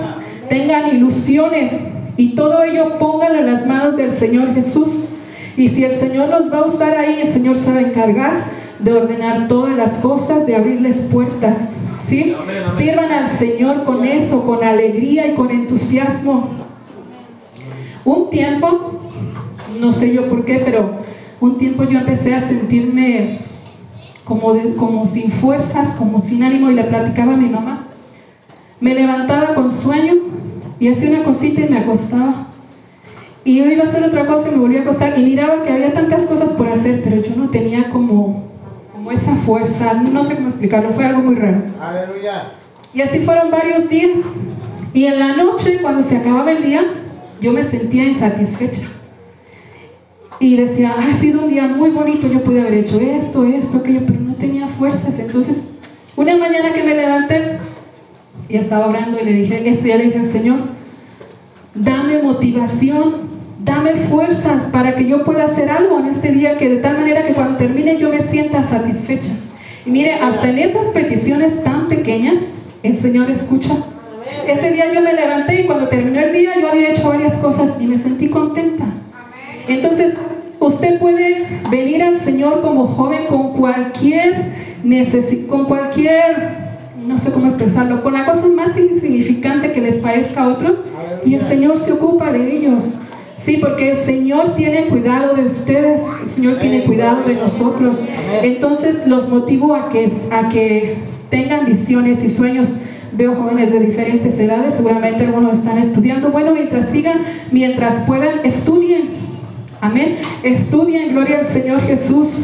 [0.49, 1.73] tengan ilusiones
[2.19, 5.07] y todo ello pónganlo en las manos del Señor Jesús.
[5.57, 8.45] Y si el Señor los va a usar ahí, el Señor se va a encargar
[8.79, 11.73] de ordenar todas las cosas, de abrirles puertas.
[11.97, 12.35] ¿sí?
[12.77, 16.51] Sirvan al Señor con eso, con alegría y con entusiasmo.
[18.05, 19.01] Un tiempo,
[19.81, 20.91] no sé yo por qué, pero
[21.41, 23.39] un tiempo yo empecé a sentirme
[24.25, 27.87] como, de- como sin fuerzas, como sin ánimo y le platicaba a mi mamá.
[28.81, 30.15] Me levantaba con sueño
[30.81, 32.49] y hacía una cosita y me acostaba.
[33.45, 35.73] Y yo iba a hacer otra cosa y me volvía a acostar y miraba que
[35.73, 38.45] había tantas cosas por hacer, pero yo no tenía como,
[38.93, 41.63] como esa fuerza, no sé cómo explicarlo, fue algo muy raro.
[41.81, 42.53] Aleluya.
[42.93, 44.21] Y así fueron varios días.
[44.93, 46.83] Y en la noche, cuando se acababa el día,
[47.41, 48.89] yo me sentía insatisfecha.
[50.41, 54.03] Y decía, ha sido un día muy bonito, yo pude haber hecho esto, esto, aquello,
[54.07, 55.19] pero no tenía fuerzas.
[55.19, 55.69] Entonces,
[56.17, 57.59] una mañana que me levanté
[58.49, 60.59] y estaba orando y le dije, ese día le dije al Señor,
[61.75, 63.29] dame motivación,
[63.63, 67.25] dame fuerzas para que yo pueda hacer algo en este día que de tal manera
[67.25, 69.31] que cuando termine yo me sienta satisfecha.
[69.85, 72.41] Y mire, hasta en esas peticiones tan pequeñas,
[72.83, 73.77] el Señor escucha.
[74.47, 77.79] Ese día yo me levanté y cuando terminó el día yo había hecho varias cosas
[77.81, 78.85] y me sentí contenta.
[79.67, 80.15] Entonces,
[80.59, 84.53] usted puede venir al Señor como joven con cualquier
[84.85, 86.68] necesi- con cualquier,
[87.09, 90.77] no sé cómo expresarlo, con la cosa más insignificante que les parezca a otros
[91.25, 92.97] y el Señor se ocupa de ellos.
[93.37, 97.99] Sí, porque el Señor tiene cuidado de ustedes, el Señor tiene cuidado de nosotros.
[98.43, 100.97] Entonces los motivo a que, a que
[101.31, 102.69] tengan visiones y sueños.
[103.13, 106.31] Veo jóvenes de diferentes edades, seguramente algunos están estudiando.
[106.31, 109.09] Bueno, mientras sigan, mientras puedan, estudien.
[109.81, 110.19] Amén.
[110.43, 112.41] Estudien, gloria al Señor Jesús.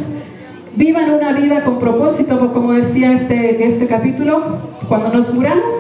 [0.77, 4.59] Vivan una vida con propósito, como decía este, este capítulo,
[4.89, 5.75] cuando nos muramos,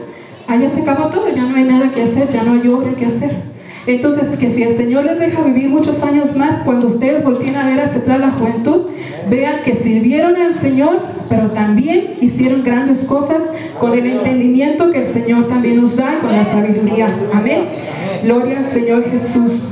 [0.46, 3.06] allá se acabó todo, ya no hay nada que hacer, ya no hay obra que
[3.06, 3.54] hacer.
[3.86, 7.66] Entonces, que si el Señor les deja vivir muchos años más, cuando ustedes volteen a
[7.66, 8.86] ver atrás la juventud,
[9.28, 13.42] vean que sirvieron al Señor, pero también hicieron grandes cosas
[13.78, 17.08] con el entendimiento que el Señor también nos da, con la sabiduría.
[17.32, 17.64] Amén.
[18.22, 19.64] Gloria al Señor Jesús.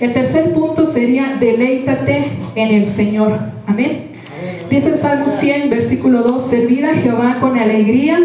[0.00, 3.36] El tercer punto sería deleítate en el Señor.
[3.66, 4.08] Amén.
[4.70, 8.20] Dice el Salmo 100, versículo 2, servid a Jehová con alegría,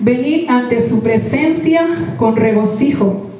[0.00, 3.30] venid ante su presencia con regocijo.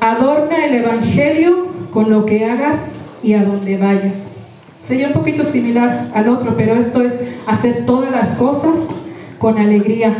[0.00, 4.36] Adorna el Evangelio con lo que hagas y a donde vayas.
[4.80, 8.88] Sería un poquito similar al otro, pero esto es hacer todas las cosas
[9.38, 10.16] con alegría.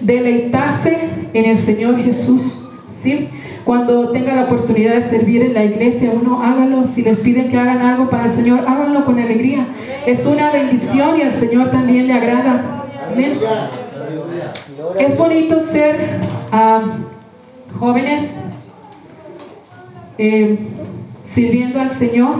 [0.00, 0.98] Deleitarse
[1.34, 2.68] en el Señor Jesús.
[2.90, 3.28] ¿sí?
[3.68, 6.86] Cuando tenga la oportunidad de servir en la iglesia, uno hágalo.
[6.86, 9.66] Si les piden que hagan algo para el Señor, háganlo con alegría.
[10.06, 12.86] Es una bendición y al Señor también le agrada.
[13.12, 13.38] Amén.
[14.98, 16.18] Es bonito ser
[16.50, 16.80] ah,
[17.78, 18.30] jóvenes
[20.16, 20.58] eh,
[21.24, 22.36] sirviendo al Señor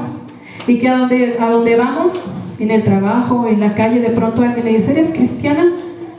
[0.67, 2.15] y que a donde, a donde vamos,
[2.59, 5.75] en el trabajo, en la calle, de pronto alguien le dice, ¿eres cristiana?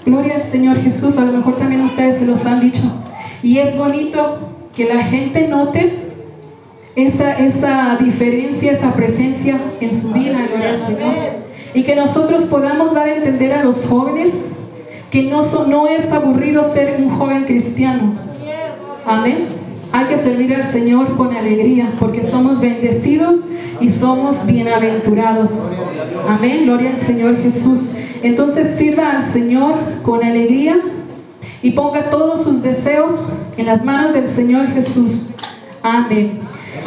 [0.05, 2.83] Gloria al Señor Jesús, a lo mejor también ustedes se los han dicho.
[3.41, 5.91] Y es bonito que la gente note
[6.95, 11.15] esa, esa diferencia, esa presencia en su vida, gloria al Señor.
[11.73, 14.31] Y que nosotros podamos dar a entender a los jóvenes
[15.11, 18.13] que no, no es aburrido ser un joven cristiano.
[19.05, 19.47] Amén.
[19.91, 23.35] Hay que servir al Señor con alegría porque somos bendecidos
[23.81, 25.61] y somos bienaventurados.
[26.25, 26.61] Amén.
[26.63, 27.95] Gloria al Señor Jesús.
[28.23, 30.79] Entonces sirva al Señor con alegría
[31.61, 35.31] y ponga todos sus deseos en las manos del Señor Jesús.
[35.81, 36.39] Amén.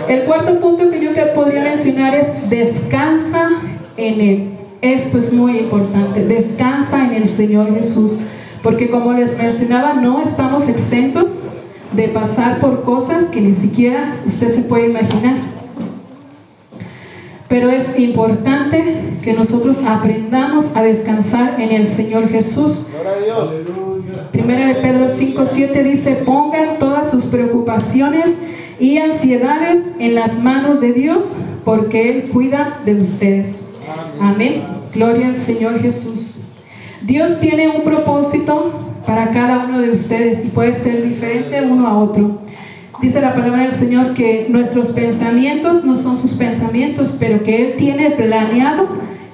[0.09, 3.51] El cuarto punto que yo podría mencionar es descansa
[3.97, 4.49] en Él.
[4.81, 6.25] Esto es muy importante.
[6.25, 8.19] Descansa en el Señor Jesús.
[8.63, 11.33] Porque como les mencionaba, no estamos exentos
[11.93, 15.62] de pasar por cosas que ni siquiera usted se puede imaginar.
[17.53, 22.87] Pero es importante que nosotros aprendamos a descansar en el Señor Jesús.
[24.33, 28.33] Primera de Pedro 5, 7 dice, pongan todas sus preocupaciones
[28.81, 31.25] y ansiedades en las manos de Dios,
[31.63, 33.63] porque Él cuida de ustedes.
[34.19, 34.63] Amén.
[34.95, 36.39] Gloria al Señor Jesús.
[37.03, 38.73] Dios tiene un propósito
[39.07, 42.39] para cada uno de ustedes y puede ser diferente uno a otro.
[43.03, 47.77] Dice la palabra del Señor que nuestros pensamientos no son sus pensamientos, pero que Él
[47.77, 48.87] tiene planeado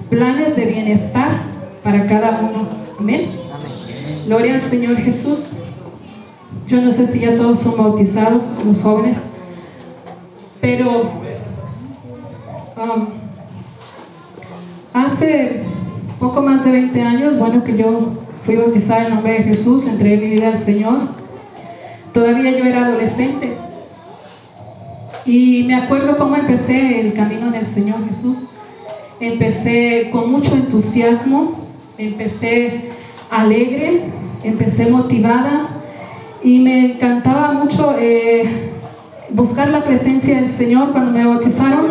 [0.09, 1.43] planes de bienestar
[1.83, 2.67] para cada uno.
[2.99, 3.29] Amén.
[4.25, 5.51] Gloria al Señor Jesús.
[6.67, 9.27] Yo no sé si ya todos son bautizados, los jóvenes,
[10.59, 11.11] pero
[12.75, 13.07] um,
[14.93, 15.61] hace
[16.19, 19.91] poco más de 20 años, bueno, que yo fui bautizada en nombre de Jesús, le
[19.91, 21.18] entregué mi vida al Señor.
[22.19, 23.53] Todavía yo era adolescente.
[25.25, 28.39] Y me acuerdo cómo empecé el camino del Señor Jesús.
[29.21, 31.59] Empecé con mucho entusiasmo,
[31.97, 32.89] empecé
[33.29, 34.01] alegre,
[34.43, 35.69] empecé motivada
[36.43, 38.71] y me encantaba mucho eh,
[39.29, 41.87] buscar la presencia del Señor cuando me bautizaron.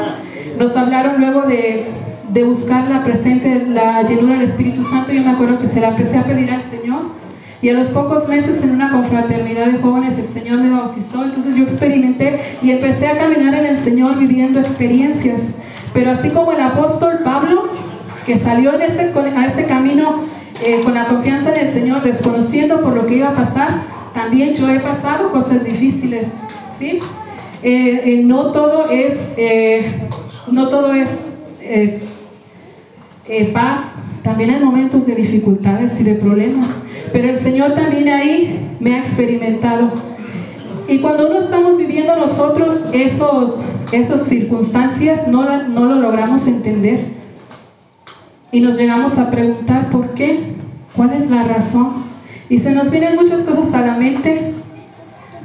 [0.59, 1.87] Nos hablaron luego de
[2.29, 5.89] de buscar la presencia, la llenura del Espíritu Santo, yo me acuerdo que se la
[5.89, 7.28] empecé a pedir al Señor.
[7.61, 11.57] Y a los pocos meses en una confraternidad de jóvenes el Señor me bautizó, entonces
[11.57, 15.59] yo experimenté y empecé a caminar en el Señor viviendo experiencias.
[15.93, 17.69] Pero así como el apóstol Pablo,
[18.25, 20.25] que salió en ese, a ese camino
[20.65, 23.83] eh, con la confianza en el Señor, desconociendo por lo que iba a pasar,
[24.15, 26.29] también yo he pasado cosas difíciles.
[26.79, 27.01] ¿sí?
[27.63, 29.33] Eh, eh, no todo es,
[30.53, 31.27] no todo es
[33.53, 38.95] paz, también hay momentos de dificultades y de problemas, pero el Señor también ahí me
[38.95, 39.91] ha experimentado.
[40.89, 43.61] Y cuando no estamos viviendo nosotros esos,
[43.93, 47.19] esas circunstancias, no, no lo logramos entender.
[48.51, 50.55] Y nos llegamos a preguntar por qué,
[50.97, 52.05] cuál es la razón.
[52.49, 54.55] Y se nos vienen muchas cosas a la mente,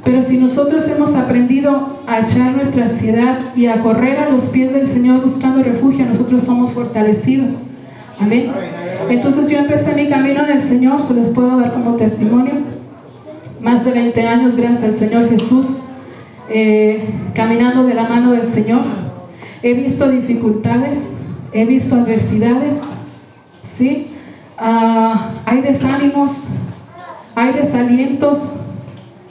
[0.02, 4.72] pero si nosotros hemos aprendido a echar nuestra ansiedad y a correr a los pies
[4.72, 7.62] del Señor buscando refugio, nosotros somos fortalecidos.
[8.18, 8.50] Amén.
[9.08, 12.54] Entonces yo empecé mi camino en el Señor, se les puedo dar como testimonio.
[13.60, 15.82] Más de 20 años, gracias al Señor Jesús,
[16.48, 18.82] eh, caminando de la mano del Señor.
[19.62, 21.14] He visto dificultades,
[21.52, 22.80] he visto adversidades,
[23.62, 24.08] ¿sí?
[24.58, 26.44] Ah, hay desánimos,
[27.34, 28.56] hay desalientos,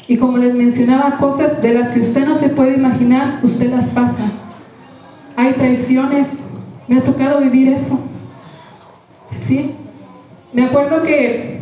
[0.07, 3.87] y como les mencionaba, cosas de las que usted no se puede imaginar, usted las
[3.87, 4.31] pasa.
[5.35, 6.27] Hay traiciones,
[6.87, 7.99] me ha tocado vivir eso.
[9.43, 9.75] ¿Sí?
[10.53, 11.59] Me acuerdo que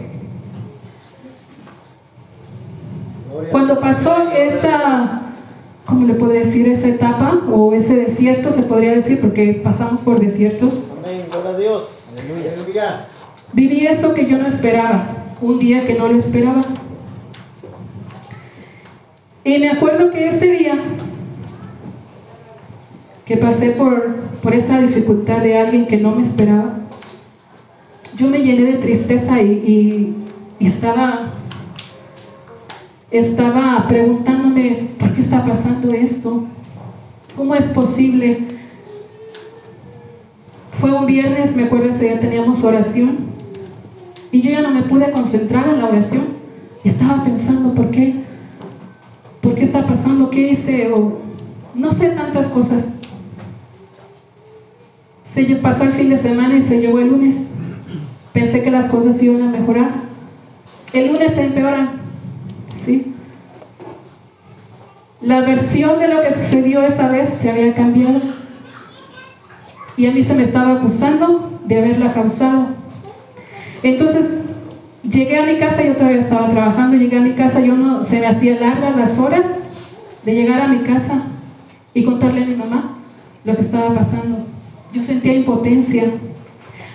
[3.49, 5.21] cuando pasó esa,
[5.85, 6.67] ¿cómo le puedo decir?
[6.67, 10.83] Esa etapa o ese desierto, se podría decir, porque pasamos por desiertos.
[10.99, 11.83] Amén, gloria a Dios.
[12.15, 13.07] Aleluya.
[13.53, 16.61] Viví eso que yo no esperaba, un día que no lo esperaba.
[19.43, 20.75] Y me acuerdo que ese día
[23.25, 26.80] que pasé por, por esa dificultad de alguien que no me esperaba,
[28.17, 30.15] yo me llené de tristeza y,
[30.59, 31.33] estaba,
[33.09, 36.43] estaba preguntándome, ¿por qué está pasando esto?
[37.35, 38.39] ¿Cómo es posible?
[40.79, 43.17] Fue un viernes, me acuerdo ese día teníamos oración
[44.31, 46.41] y yo ya no me pude concentrar en la oración.
[46.83, 48.21] Estaba pensando, ¿por qué?
[49.41, 50.29] ¿Por qué está pasando?
[50.29, 50.91] ¿Qué hice?
[50.91, 51.19] O
[51.73, 52.95] no sé tantas cosas.
[55.23, 57.47] Se pasó el fin de semana y se llevó el lunes.
[58.33, 59.91] Pensé que las cosas iban a mejorar.
[60.93, 62.01] El lunes se empeoran.
[62.73, 63.13] ¿Sí?
[65.21, 68.21] La versión de lo que sucedió esa vez se había cambiado.
[69.97, 72.67] Y a mí se me estaba acusando de haberla causado.
[73.83, 74.25] Entonces,
[75.03, 78.19] llegué a mi casa, yo todavía estaba trabajando, llegué a mi casa, yo no, se
[78.19, 79.47] me hacía largas las horas
[80.23, 81.23] de llegar a mi casa
[81.93, 82.97] y contarle a mi mamá
[83.43, 84.45] lo que estaba pasando.
[84.93, 86.11] Yo sentía impotencia,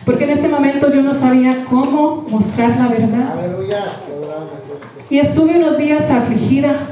[0.06, 3.34] porque en este momento yo no sabía cómo mostrar la verdad.
[5.10, 6.90] Y estuve unos días afligida,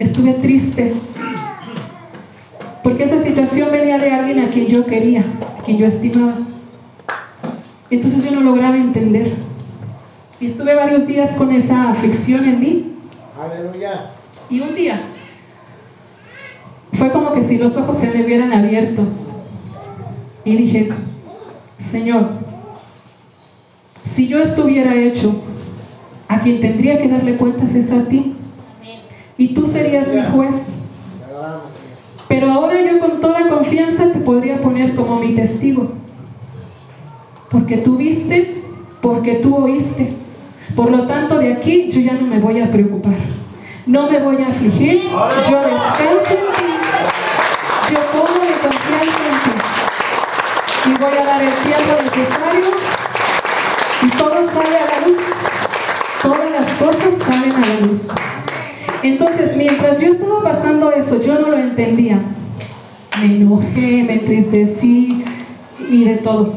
[0.00, 0.94] estuve triste,
[2.82, 5.24] porque esa situación venía de alguien a quien yo quería,
[5.56, 6.34] a quien yo estimaba.
[7.90, 9.34] Entonces yo no lograba entender.
[10.40, 12.92] Y estuve varios días con esa aflicción en mí.
[13.40, 14.10] Aleluya.
[14.50, 15.00] Y un día
[16.94, 19.02] fue como que si los ojos se me hubieran abierto.
[20.44, 20.90] Y dije,
[21.78, 22.28] Señor,
[24.04, 25.42] si yo estuviera hecho,
[26.28, 28.34] a quien tendría que darle cuentas es a ti.
[29.38, 30.66] Y tú serías mi juez.
[32.28, 35.92] Pero ahora yo con toda confianza te podría poner como mi testigo.
[37.50, 38.62] Porque tú viste,
[39.00, 40.14] porque tú oíste.
[40.74, 43.14] Por lo tanto, de aquí yo ya no me voy a preocupar.
[43.86, 45.02] No me voy a afligir.
[45.02, 46.64] Yo descanso en ti.
[47.92, 49.55] Yo pongo mi confianza en ti.
[50.86, 52.64] Y voy a dar el tiempo necesario.
[54.02, 55.18] Y todo sale a la luz.
[56.22, 58.08] Todas las cosas salen a la luz.
[59.02, 62.20] Entonces, mientras yo estaba pasando eso, yo no lo entendía.
[63.20, 65.24] Me enojé, me entristecí
[65.90, 66.54] y de todo.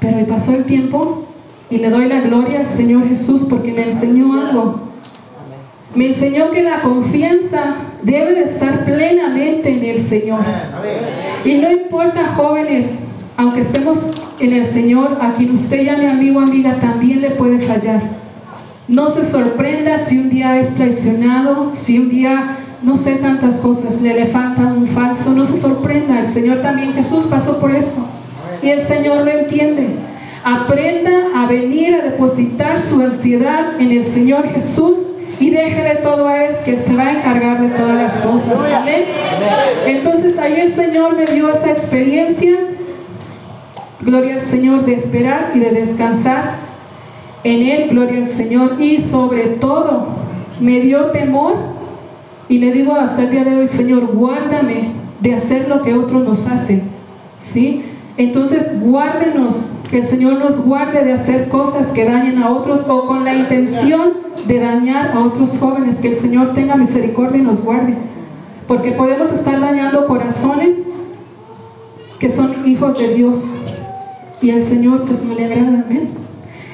[0.00, 1.24] Pero pasó el tiempo
[1.68, 4.80] y le doy la gloria al Señor Jesús porque me enseñó algo.
[5.94, 10.40] Me enseñó que la confianza debe de estar plenamente en el Señor.
[11.44, 13.00] Y no importa, jóvenes,
[13.40, 13.96] aunque estemos
[14.38, 18.02] en el Señor, a quien usted llame amigo o amiga, también le puede fallar.
[18.86, 24.02] No se sorprenda si un día es traicionado, si un día no sé tantas cosas,
[24.02, 28.06] le, le falta un falso, no se sorprenda, el Señor también, Jesús pasó por eso
[28.62, 29.86] y el Señor lo entiende.
[30.44, 34.98] Aprenda a venir a depositar su ansiedad en el Señor Jesús
[35.38, 38.58] y déjele todo a Él, que Él se va a encargar de todas las cosas.
[38.70, 39.04] Amén.
[39.86, 42.58] Entonces ahí el Señor me dio esa experiencia,
[44.02, 46.70] gloria al Señor, de esperar y de descansar
[47.44, 50.08] en Él, gloria al Señor, y sobre todo
[50.60, 51.54] me dio temor
[52.48, 54.90] y le digo hasta el día de hoy, Señor, guárdame
[55.20, 56.82] de hacer lo que otros nos hacen,
[57.38, 57.84] ¿sí?
[58.16, 63.06] Entonces, guárdenos, que el Señor nos guarde de hacer cosas que dañen a otros o
[63.06, 64.12] con la intención
[64.46, 67.94] de dañar a otros jóvenes, que el Señor tenga misericordia y nos guarde,
[68.68, 70.76] porque podemos estar dañando corazones
[72.18, 73.38] que son hijos de Dios
[74.42, 76.08] y el Señor pues no le agrada, amén.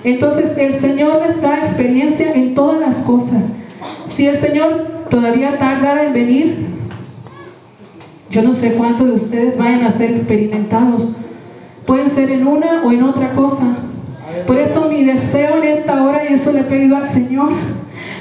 [0.04, 3.54] Entonces el Señor les da experiencia en todas las cosas.
[4.14, 6.66] Si el Señor todavía tardara en venir,
[8.30, 11.12] yo no sé cuántos de ustedes vayan a ser experimentados.
[11.86, 13.76] Pueden ser en una o en otra cosa.
[14.46, 17.52] Por eso mi deseo en esta hora, y eso le he pedido al Señor,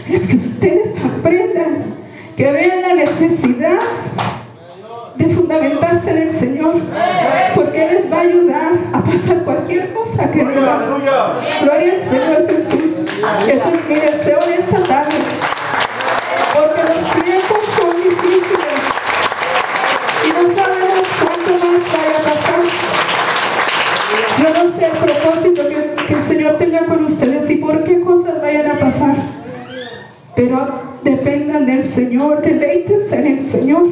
[0.10, 1.78] es que ustedes aprendan,
[2.38, 3.80] que vean la necesidad
[5.18, 6.76] de fundamentarse en el Señor,
[7.56, 10.80] porque Él les va a ayudar a pasar cualquier cosa que venga.
[11.62, 13.06] Gloria al Señor Jesús.
[13.48, 15.16] Ese es mi deseo en esta tarde,
[16.54, 18.82] porque los tiempos son difíciles
[20.26, 22.62] y no sabemos cuánto más vaya a pasar.
[24.38, 28.02] Yo no sé el propósito que, que el Señor tenga con ustedes y por qué
[28.02, 29.16] cosas vayan a pasar,
[30.36, 30.68] pero
[31.04, 33.90] dependan del Señor, deleítense en el Señor.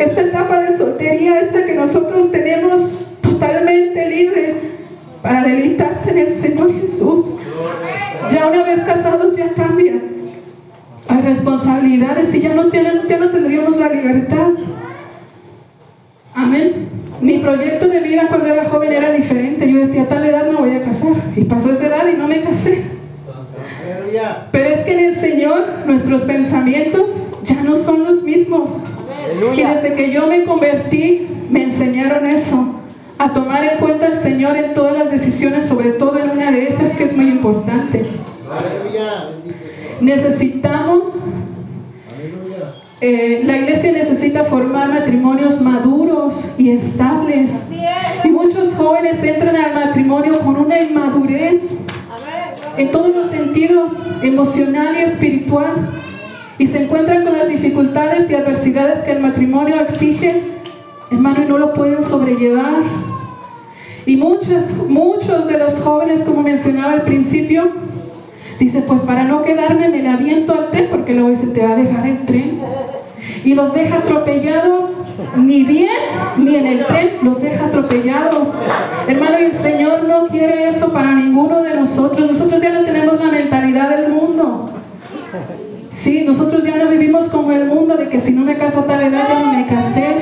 [0.00, 4.54] Esta etapa de soltería, esta que nosotros tenemos totalmente libre
[5.22, 7.36] para deleitarse en el Señor Jesús.
[8.30, 9.94] Ya una vez casados ya cambia.
[11.08, 14.48] Hay responsabilidades y ya no, tienen, ya no tendríamos la libertad.
[16.34, 16.88] Amén.
[17.20, 19.70] Mi proyecto de vida cuando era joven era diferente.
[19.70, 21.12] Yo decía, a tal edad me voy a casar.
[21.36, 22.95] Y pasó esa edad y no me casé.
[24.50, 27.10] Pero es que en el Señor nuestros pensamientos
[27.44, 28.70] ya no son los mismos.
[29.54, 32.74] Y desde que yo me convertí, me enseñaron eso,
[33.18, 36.68] a tomar en cuenta al Señor en todas las decisiones, sobre todo en una de
[36.68, 38.06] esas que es muy importante.
[40.00, 41.06] Necesitamos,
[43.00, 47.68] eh, la iglesia necesita formar matrimonios maduros y estables.
[48.24, 48.28] Y
[48.76, 51.76] jóvenes entran al matrimonio con una inmadurez
[52.76, 55.88] en todos los sentidos, emocional y espiritual,
[56.58, 60.42] y se encuentran con las dificultades y adversidades que el matrimonio exige,
[61.10, 62.82] hermano, y no lo pueden sobrellevar.
[64.06, 67.68] Y muchos, muchos de los jóvenes, como mencionaba al principio,
[68.58, 71.72] dicen, pues para no quedarme me la aviento al tren, porque luego se te va
[71.72, 72.60] a dejar el tren.
[73.46, 75.02] Y los deja atropellados,
[75.36, 75.88] ni bien
[76.36, 78.48] ni en el tren, los deja atropellados.
[79.06, 82.26] Hermano, el Señor no quiere eso para ninguno de nosotros.
[82.26, 84.70] Nosotros ya no tenemos la mentalidad del mundo.
[85.90, 88.86] Sí, nosotros ya no vivimos como el mundo de que si no me caso a
[88.86, 90.16] tal edad ya no me casé,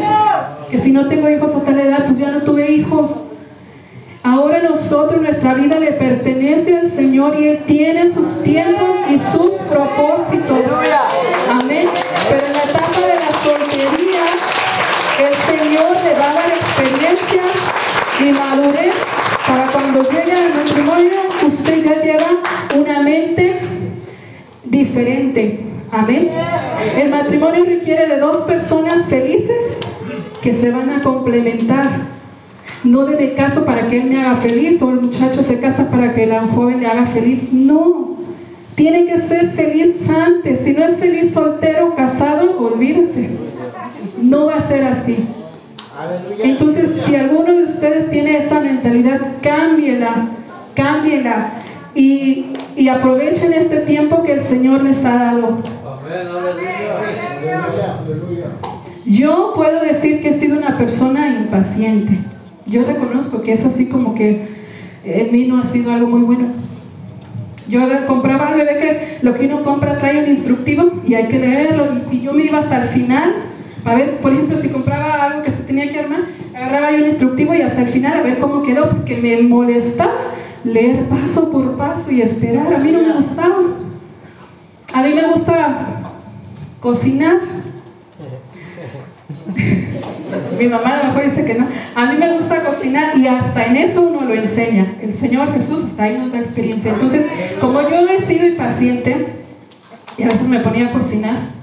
[0.71, 3.25] que si no tengo hijos a tal edad pues ya no tuve hijos.
[4.23, 9.53] Ahora nosotros, nuestra vida le pertenece al Señor y Él tiene sus tiempos y sus
[9.71, 10.59] propósitos.
[11.49, 11.89] Amén.
[12.29, 14.25] Pero en la etapa de la soltería,
[15.21, 17.47] el Señor le va a dar experiencias
[18.21, 18.95] y madurez
[19.47, 22.43] para cuando llegue al matrimonio, usted ya lleva
[22.75, 23.61] una mente
[24.65, 25.61] diferente.
[25.91, 26.31] Amén.
[26.97, 29.79] El matrimonio requiere de dos personas felices
[30.43, 32.15] que se van a complementar
[32.85, 36.13] no debe caso para que él me haga feliz o el muchacho se casa para
[36.13, 37.51] que la joven le haga feliz.
[37.53, 38.19] No,
[38.75, 40.59] tiene que ser feliz antes.
[40.61, 43.31] Si no es feliz soltero, casado, olvídese.
[44.23, 45.27] No va a ser así.
[46.43, 50.29] Entonces, si alguno de ustedes tiene esa mentalidad, cámbiela,
[50.75, 51.53] cámbiela
[51.95, 52.47] y,
[52.77, 55.59] y aprovechen este tiempo que el Señor les ha dado.
[59.07, 62.19] Yo puedo decir que he sido una persona impaciente
[62.67, 64.49] yo reconozco que es así como que
[65.05, 66.49] en mí no ha sido algo muy bueno.
[67.69, 71.39] Yo compraba algo ve que lo que uno compra trae un instructivo y hay que
[71.39, 73.35] leerlo y, yo me iba hasta el final
[73.85, 76.21] a ver, por ejemplo, si compraba algo que se tenía que armar,
[76.55, 80.15] agarraba yo un instructivo y hasta el final a ver cómo quedó, porque me molestaba
[80.65, 82.73] leer paso por paso y esperar.
[82.73, 83.57] A mí no me gustaba.
[84.93, 86.03] A mí me gusta
[86.81, 87.37] cocinar.
[90.59, 91.69] Mi mamá a lo mejor dice que no.
[91.95, 94.97] A mí me gusta cocinar y hasta en eso uno lo enseña.
[95.01, 96.93] El Señor Jesús está ahí nos da experiencia.
[96.93, 97.27] Entonces,
[97.61, 99.27] como yo he sido impaciente
[100.17, 101.55] y a veces me ponía a cocinar,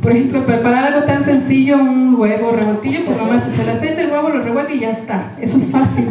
[0.00, 4.10] por ejemplo, preparar algo tan sencillo, un huevo revoltillo, pues nomás echa el aceite, el
[4.10, 5.32] huevo lo revuelve y ya está.
[5.40, 6.08] Eso es fácil.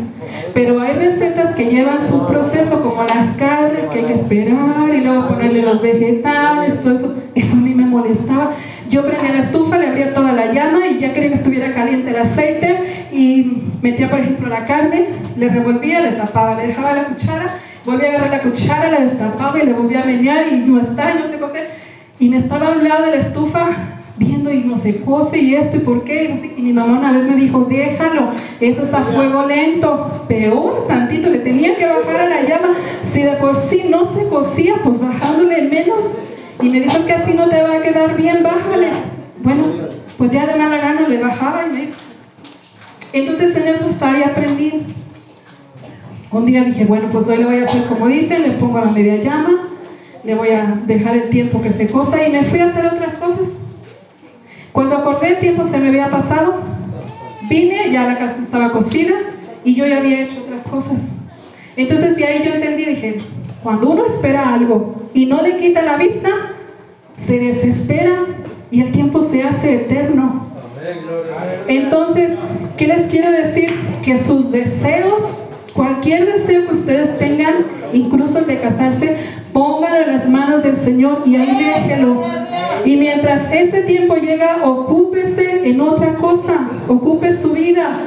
[0.54, 5.02] Pero hay recetas que llevan su proceso, como las carnes, que hay que esperar y
[5.02, 7.16] luego ponerle los vegetales, todo eso.
[7.36, 8.52] Eso a mí me molestaba.
[8.90, 12.12] Yo prendía la estufa, le abría toda la llama y ya quería que estuviera caliente
[12.12, 15.08] el aceite y metía, por ejemplo, la carne,
[15.38, 19.60] le revolvía, le tapaba, le dejaba la cuchara, volvía a agarrar la cuchara, la destapaba
[19.62, 21.68] y le volvía a menear y no está, no sé qué
[22.20, 23.70] Y me estaba a un lado de la estufa
[24.18, 26.54] viendo y no se cose y esto y por qué.
[26.58, 30.26] Y, mi mamá una vez me dijo, déjalo, eso es a fuego lento.
[30.28, 32.76] Peor, tantito, le tenía que bajar a la llama.
[33.12, 36.18] Si de por sí no se cocía, pues bajándole menos
[36.66, 38.88] y me dijo, es que así no te va a quedar bien, bájale.
[39.44, 39.66] Bueno,
[40.18, 41.90] pues ya de mala gana le bajaba y me...
[43.14, 44.82] Entonces en eso hasta ahí aprendí.
[46.32, 48.86] Un día dije, bueno, pues hoy le voy a hacer como dicen, le pongo a
[48.86, 49.70] la media llama,
[50.24, 53.14] le voy a dejar el tiempo que se cosa y me fui a hacer otras
[53.14, 53.50] cosas.
[54.72, 56.62] Cuando acordé el tiempo se me había pasado,
[57.48, 59.14] vine, ya la casa estaba cocida
[59.64, 61.10] y yo ya había hecho otras cosas.
[61.76, 63.20] Entonces de ahí yo entendí, dije,
[63.62, 66.55] cuando uno espera algo y no le quita la vista,
[67.18, 68.26] se desespera
[68.72, 70.46] y el tiempo se hace eterno.
[71.68, 72.38] Entonces,
[72.78, 73.74] ¿qué les quiero decir?
[74.04, 75.44] Que sus deseos,
[75.74, 79.18] cualquier deseo que ustedes tengan, incluso el de casarse,
[79.54, 82.24] pónganlo en las manos del Señor y ahí déjelo.
[82.84, 88.00] Y mientras ese tiempo llega, ocúpese en otra cosa, ocupe su vida,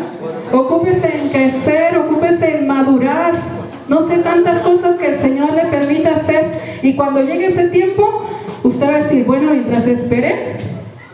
[0.53, 6.09] ocúpese en crecer, ocúpese en madurar no sé tantas cosas que el Señor le permite
[6.09, 6.79] hacer.
[6.83, 8.28] Y cuando llegue ese tiempo,
[8.69, 10.59] usted va a decir, bueno, mientras esperé,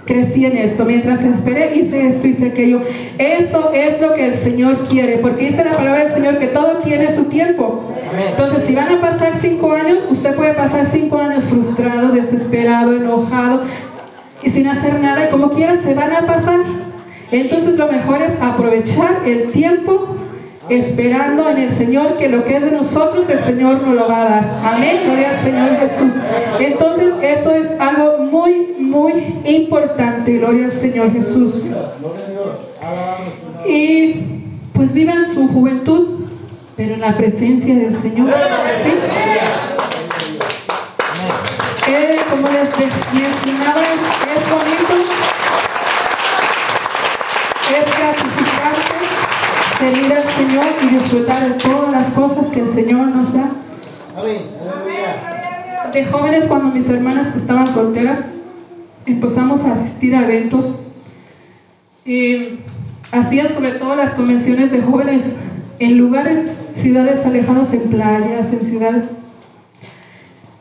[0.04, 0.84] crecí en esto.
[0.84, 2.82] Mientras esperé, hice esto, hice aquello.
[3.18, 5.18] Eso es lo que el Señor quiere.
[5.18, 7.92] Porque dice la palabra del Señor que todo tiene su tiempo.
[8.30, 13.62] Entonces, si van a pasar cinco años, usted puede pasar cinco años frustrado, desesperado, enojado
[14.42, 15.26] y sin hacer nada.
[15.26, 16.60] Y como quiera, se van a pasar.
[17.30, 20.16] Entonces, lo mejor es aprovechar el tiempo
[20.68, 24.20] esperando en el Señor que lo que es de nosotros el Señor nos lo va
[24.20, 24.60] a dar.
[24.64, 26.12] Amén, gloria al Señor Jesús.
[26.58, 29.12] Entonces eso es algo muy, muy
[29.44, 31.62] importante, gloria al Señor Jesús.
[33.66, 34.14] Y
[34.72, 36.26] pues vivan su juventud,
[36.76, 38.30] pero en la presencia del Señor.
[38.82, 38.92] ¿Sí?
[42.30, 42.68] Como les
[43.12, 44.94] mencionaba, es bonito,
[47.70, 48.23] es
[49.84, 53.50] servir al Señor y disfrutar de todas las cosas que el Señor nos da.
[55.92, 58.20] De jóvenes, cuando mis hermanas que estaban solteras,
[59.04, 60.78] empezamos a asistir a eventos.
[62.06, 62.60] Y
[63.12, 65.36] hacían sobre todo las convenciones de jóvenes
[65.78, 69.10] en lugares, ciudades alejadas, en playas, en ciudades.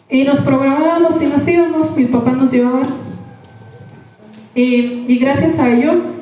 [0.10, 2.84] Y nos programábamos y nos íbamos, mi papá nos llevaba.
[4.54, 6.14] Y, y gracias a ello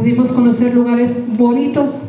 [0.00, 2.04] pudimos conocer lugares bonitos,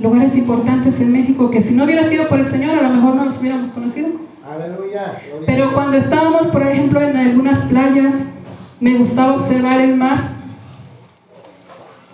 [0.00, 3.16] lugares importantes en México, que si no hubiera sido por el Señor, a lo mejor
[3.16, 4.08] no los hubiéramos conocido.
[4.50, 5.18] Aleluya.
[5.44, 8.32] Pero cuando estábamos, por ejemplo, en algunas playas,
[8.80, 10.36] me gustaba observar el mar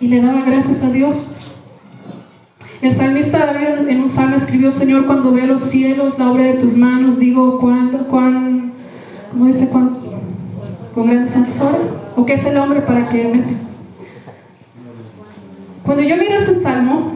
[0.01, 1.29] y le daba gracias a Dios.
[2.81, 6.55] El salmista David en un salmo escribió, Señor, cuando veo los cielos, la obra de
[6.55, 8.73] tus manos, digo, ¿cuándo, cuán,
[9.31, 9.69] ¿cómo dice?
[9.69, 9.91] ¿Cuán,
[10.93, 11.79] ¿Con grandes son tus obras?
[12.17, 13.70] ¿O qué es el hombre para que.
[15.83, 17.13] Cuando yo miro ese salmo,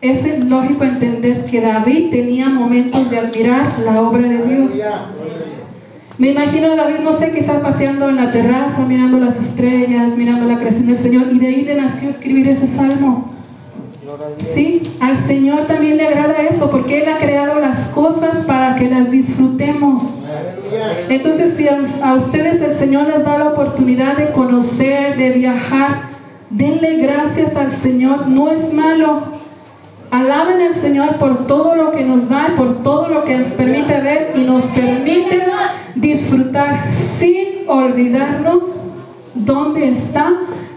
[0.00, 4.80] es lógico entender que David tenía momentos de admirar la obra de Dios.
[6.18, 10.46] Me imagino a David, no sé, quizás paseando en la terraza, mirando las estrellas, mirando
[10.46, 13.32] la creación del Señor, y de ahí le nació escribir ese salmo.
[14.38, 18.88] Sí, al Señor también le agrada eso, porque Él ha creado las cosas para que
[18.88, 20.18] las disfrutemos.
[21.10, 26.15] Entonces, si a ustedes el Señor les da la oportunidad de conocer, de viajar,
[26.56, 29.22] denle gracias al Señor, no es malo.
[30.10, 34.00] Alaben al Señor por todo lo que nos da, por todo lo que nos permite
[34.00, 35.42] ver y nos permite
[35.94, 38.80] disfrutar sin olvidarnos
[39.34, 40.32] dónde está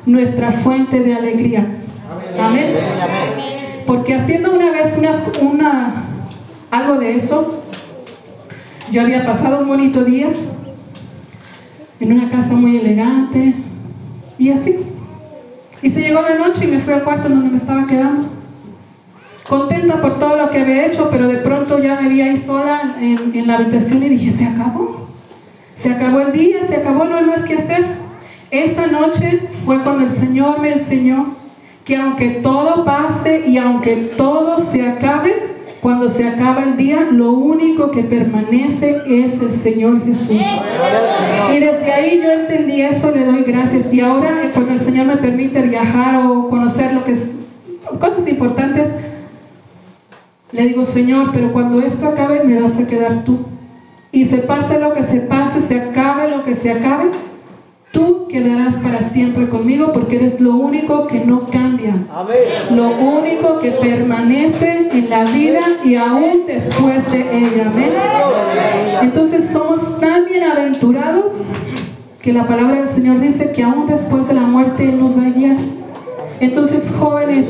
[0.06, 1.66] nuestra fuente de alegría.
[2.40, 2.76] Amén.
[3.86, 5.12] Porque haciendo una vez una,
[5.50, 6.04] una-
[6.72, 7.62] algo de eso,
[8.92, 10.30] yo había pasado un bonito día
[12.00, 13.54] en una casa muy elegante
[14.38, 14.76] y así.
[15.82, 18.28] Y se llegó la noche y me fui al cuarto donde me estaba quedando.
[19.48, 22.98] Contenta por todo lo que había hecho, pero de pronto ya me vi ahí sola
[23.00, 25.08] en, en la habitación y dije, se acabó.
[25.76, 27.86] Se acabó el día, se acabó, no hay más que hacer.
[28.52, 31.36] Esa noche fue cuando el Señor me enseñó
[31.86, 35.49] que aunque todo pase y aunque todo se acabe,
[35.82, 40.42] cuando se acaba el día, lo único que permanece es el Señor Jesús.
[41.54, 43.94] Y desde ahí yo entendí eso, le doy gracias.
[43.94, 47.32] Y ahora, eh, cuando el Señor me permite viajar o conocer lo que es,
[47.98, 48.94] cosas importantes,
[50.52, 53.40] le digo, Señor, pero cuando esto acabe, me vas a quedar tú.
[54.12, 57.06] Y se pase lo que se pase, se acabe lo que se acabe,
[57.92, 61.94] tú quedarás para siempre conmigo porque eres lo único que no cambia.
[62.14, 62.38] Amén.
[62.72, 67.72] Lo único que permanece en la vida y aún después de ella.
[67.72, 67.92] Amén.
[69.02, 71.34] Entonces somos tan bienaventurados
[72.22, 75.26] que la palabra del Señor dice que aún después de la muerte Él nos va
[75.26, 75.58] a guiar.
[76.40, 77.48] Entonces jóvenes,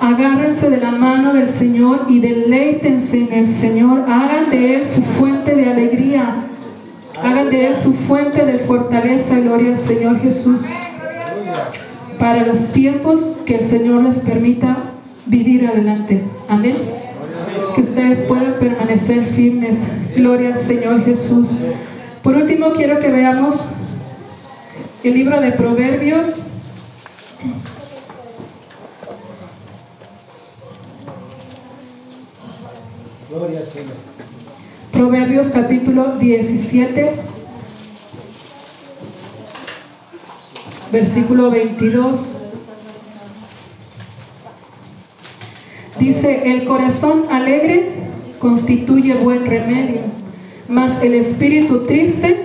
[0.00, 4.04] agárrense de la mano del Señor y deleítense en el Señor.
[4.08, 6.46] Hagan de Él su fuente de alegría.
[7.22, 9.38] Hagan de Él su fuente de fortaleza.
[9.38, 10.62] Gloria al Señor Jesús.
[12.18, 14.76] Para los tiempos que el Señor les permita
[15.26, 16.22] vivir adelante.
[16.48, 16.76] Amén.
[17.74, 19.78] Que ustedes puedan permanecer firmes.
[20.14, 21.50] Gloria al Señor Jesús.
[22.22, 23.66] Por último, quiero que veamos
[25.04, 26.36] el libro de Proverbios.
[33.30, 34.05] Gloria al Señor.
[34.96, 37.12] Proverbios capítulo 17,
[40.90, 42.32] versículo 22.
[46.00, 47.90] Dice, el corazón alegre
[48.38, 50.00] constituye buen remedio,
[50.66, 52.44] mas el espíritu triste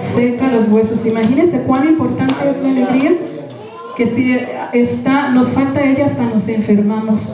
[0.00, 1.06] seca los huesos.
[1.06, 3.12] Imagínense cuán importante es la alegría,
[3.96, 4.36] que si
[4.72, 7.32] está, nos falta ella hasta nos enfermamos.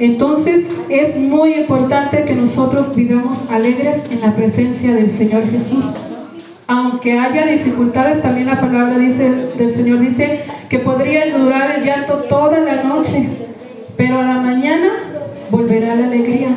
[0.00, 5.84] Entonces es muy importante que nosotros vivamos alegres en la presencia del Señor Jesús.
[6.66, 12.24] Aunque haya dificultades, también la palabra dice, del Señor dice que podría durar el llanto
[12.30, 13.28] toda la noche,
[13.98, 14.88] pero a la mañana
[15.50, 16.54] volverá la alegría.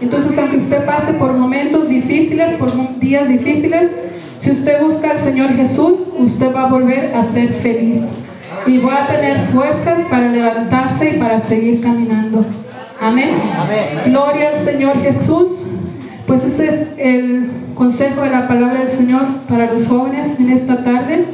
[0.00, 2.70] Entonces, aunque usted pase por momentos difíciles, por
[3.00, 3.90] días difíciles,
[4.38, 8.14] si usted busca al Señor Jesús, usted va a volver a ser feliz
[8.66, 12.46] y va a tener fuerzas para levantarse y para seguir caminando.
[13.00, 13.30] Amén.
[13.56, 14.02] Amén.
[14.06, 15.50] Gloria al Señor Jesús.
[16.26, 20.84] Pues ese es el consejo de la palabra del Señor para los jóvenes en esta
[20.84, 21.24] tarde,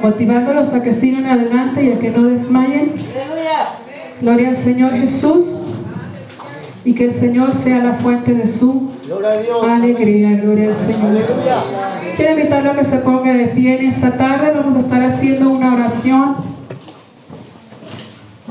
[0.00, 2.92] motivándolos a que sigan adelante y a que no desmayen.
[4.20, 5.60] Gloria al Señor Jesús
[6.84, 8.90] y que el Señor sea la fuente de su
[9.68, 10.36] alegría.
[10.36, 11.24] Gloria al Señor.
[12.16, 14.52] Quiero invitarlo a que se ponga de pie en esta tarde.
[14.54, 16.36] Vamos a estar haciendo una oración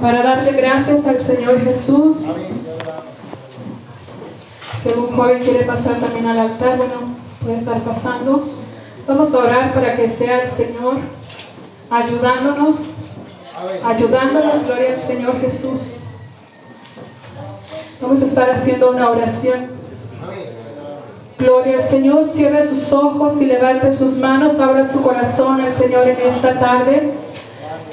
[0.01, 2.17] para darle gracias al Señor Jesús.
[4.81, 8.47] Si algún joven quiere pasar también al altar, bueno, puede estar pasando.
[9.07, 10.97] Vamos a orar para que sea el Señor
[11.89, 12.77] ayudándonos,
[13.85, 15.97] ayudándonos, gloria al Señor Jesús.
[18.01, 19.79] Vamos a estar haciendo una oración.
[21.37, 26.07] Gloria al Señor, cierre sus ojos y levante sus manos, abra su corazón al Señor
[26.07, 27.13] en esta tarde.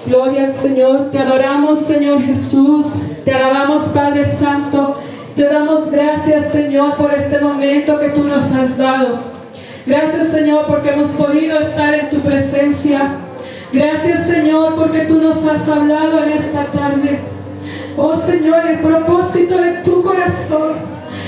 [0.08, 2.86] Gloria al Señor, te adoramos Señor Jesús,
[3.26, 4.96] te alabamos Padre Santo,
[5.36, 9.18] te damos gracias Señor por este momento que tú nos has dado.
[9.84, 13.16] Gracias Señor porque hemos podido estar en tu presencia.
[13.70, 17.18] Gracias Señor porque tú nos has hablado en esta tarde.
[17.98, 20.72] Oh Señor, el propósito de tu corazón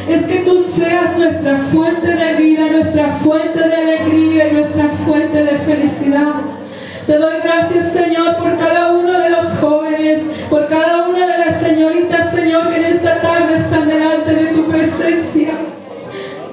[0.09, 5.37] es que tú seas nuestra fuente de vida, nuestra fuente de alegría y nuestra fuente
[5.37, 6.60] de felicidad.
[7.07, 11.61] Te doy gracias, Señor, por cada uno de los jóvenes, por cada una de las
[11.61, 15.53] señoritas, Señor, que en esta tarde están delante de tu presencia.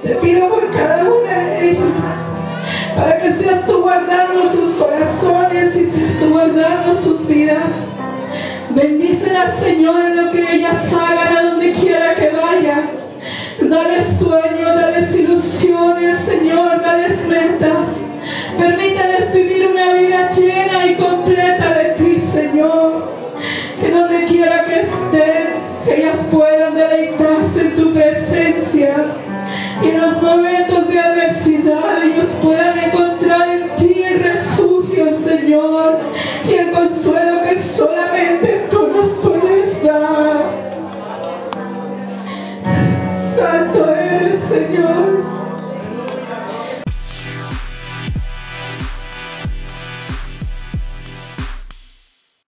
[0.02, 1.82] Te pido por cada una de ellas,
[2.96, 7.70] para que seas tú guardando sus corazones y seas tú guardando sus vidas.
[8.70, 12.90] Bendícela, Señor, en lo que ellas hagan, a donde quiera que vayan.
[13.60, 18.08] Dale sueño, dale ilusiones, Señor, dale metas.
[18.58, 23.04] Permítales vivir una vida llena y completa de ti, Señor.
[23.80, 25.54] Que donde quiera que estén,
[25.86, 28.96] ellas puedan deleitarse en tu presencia.
[29.80, 36.00] Y en los momentos de adversidad ellos puedan encontrar en ti el refugio, Señor.
[36.44, 39.27] Y el consuelo que solamente tú nos puedes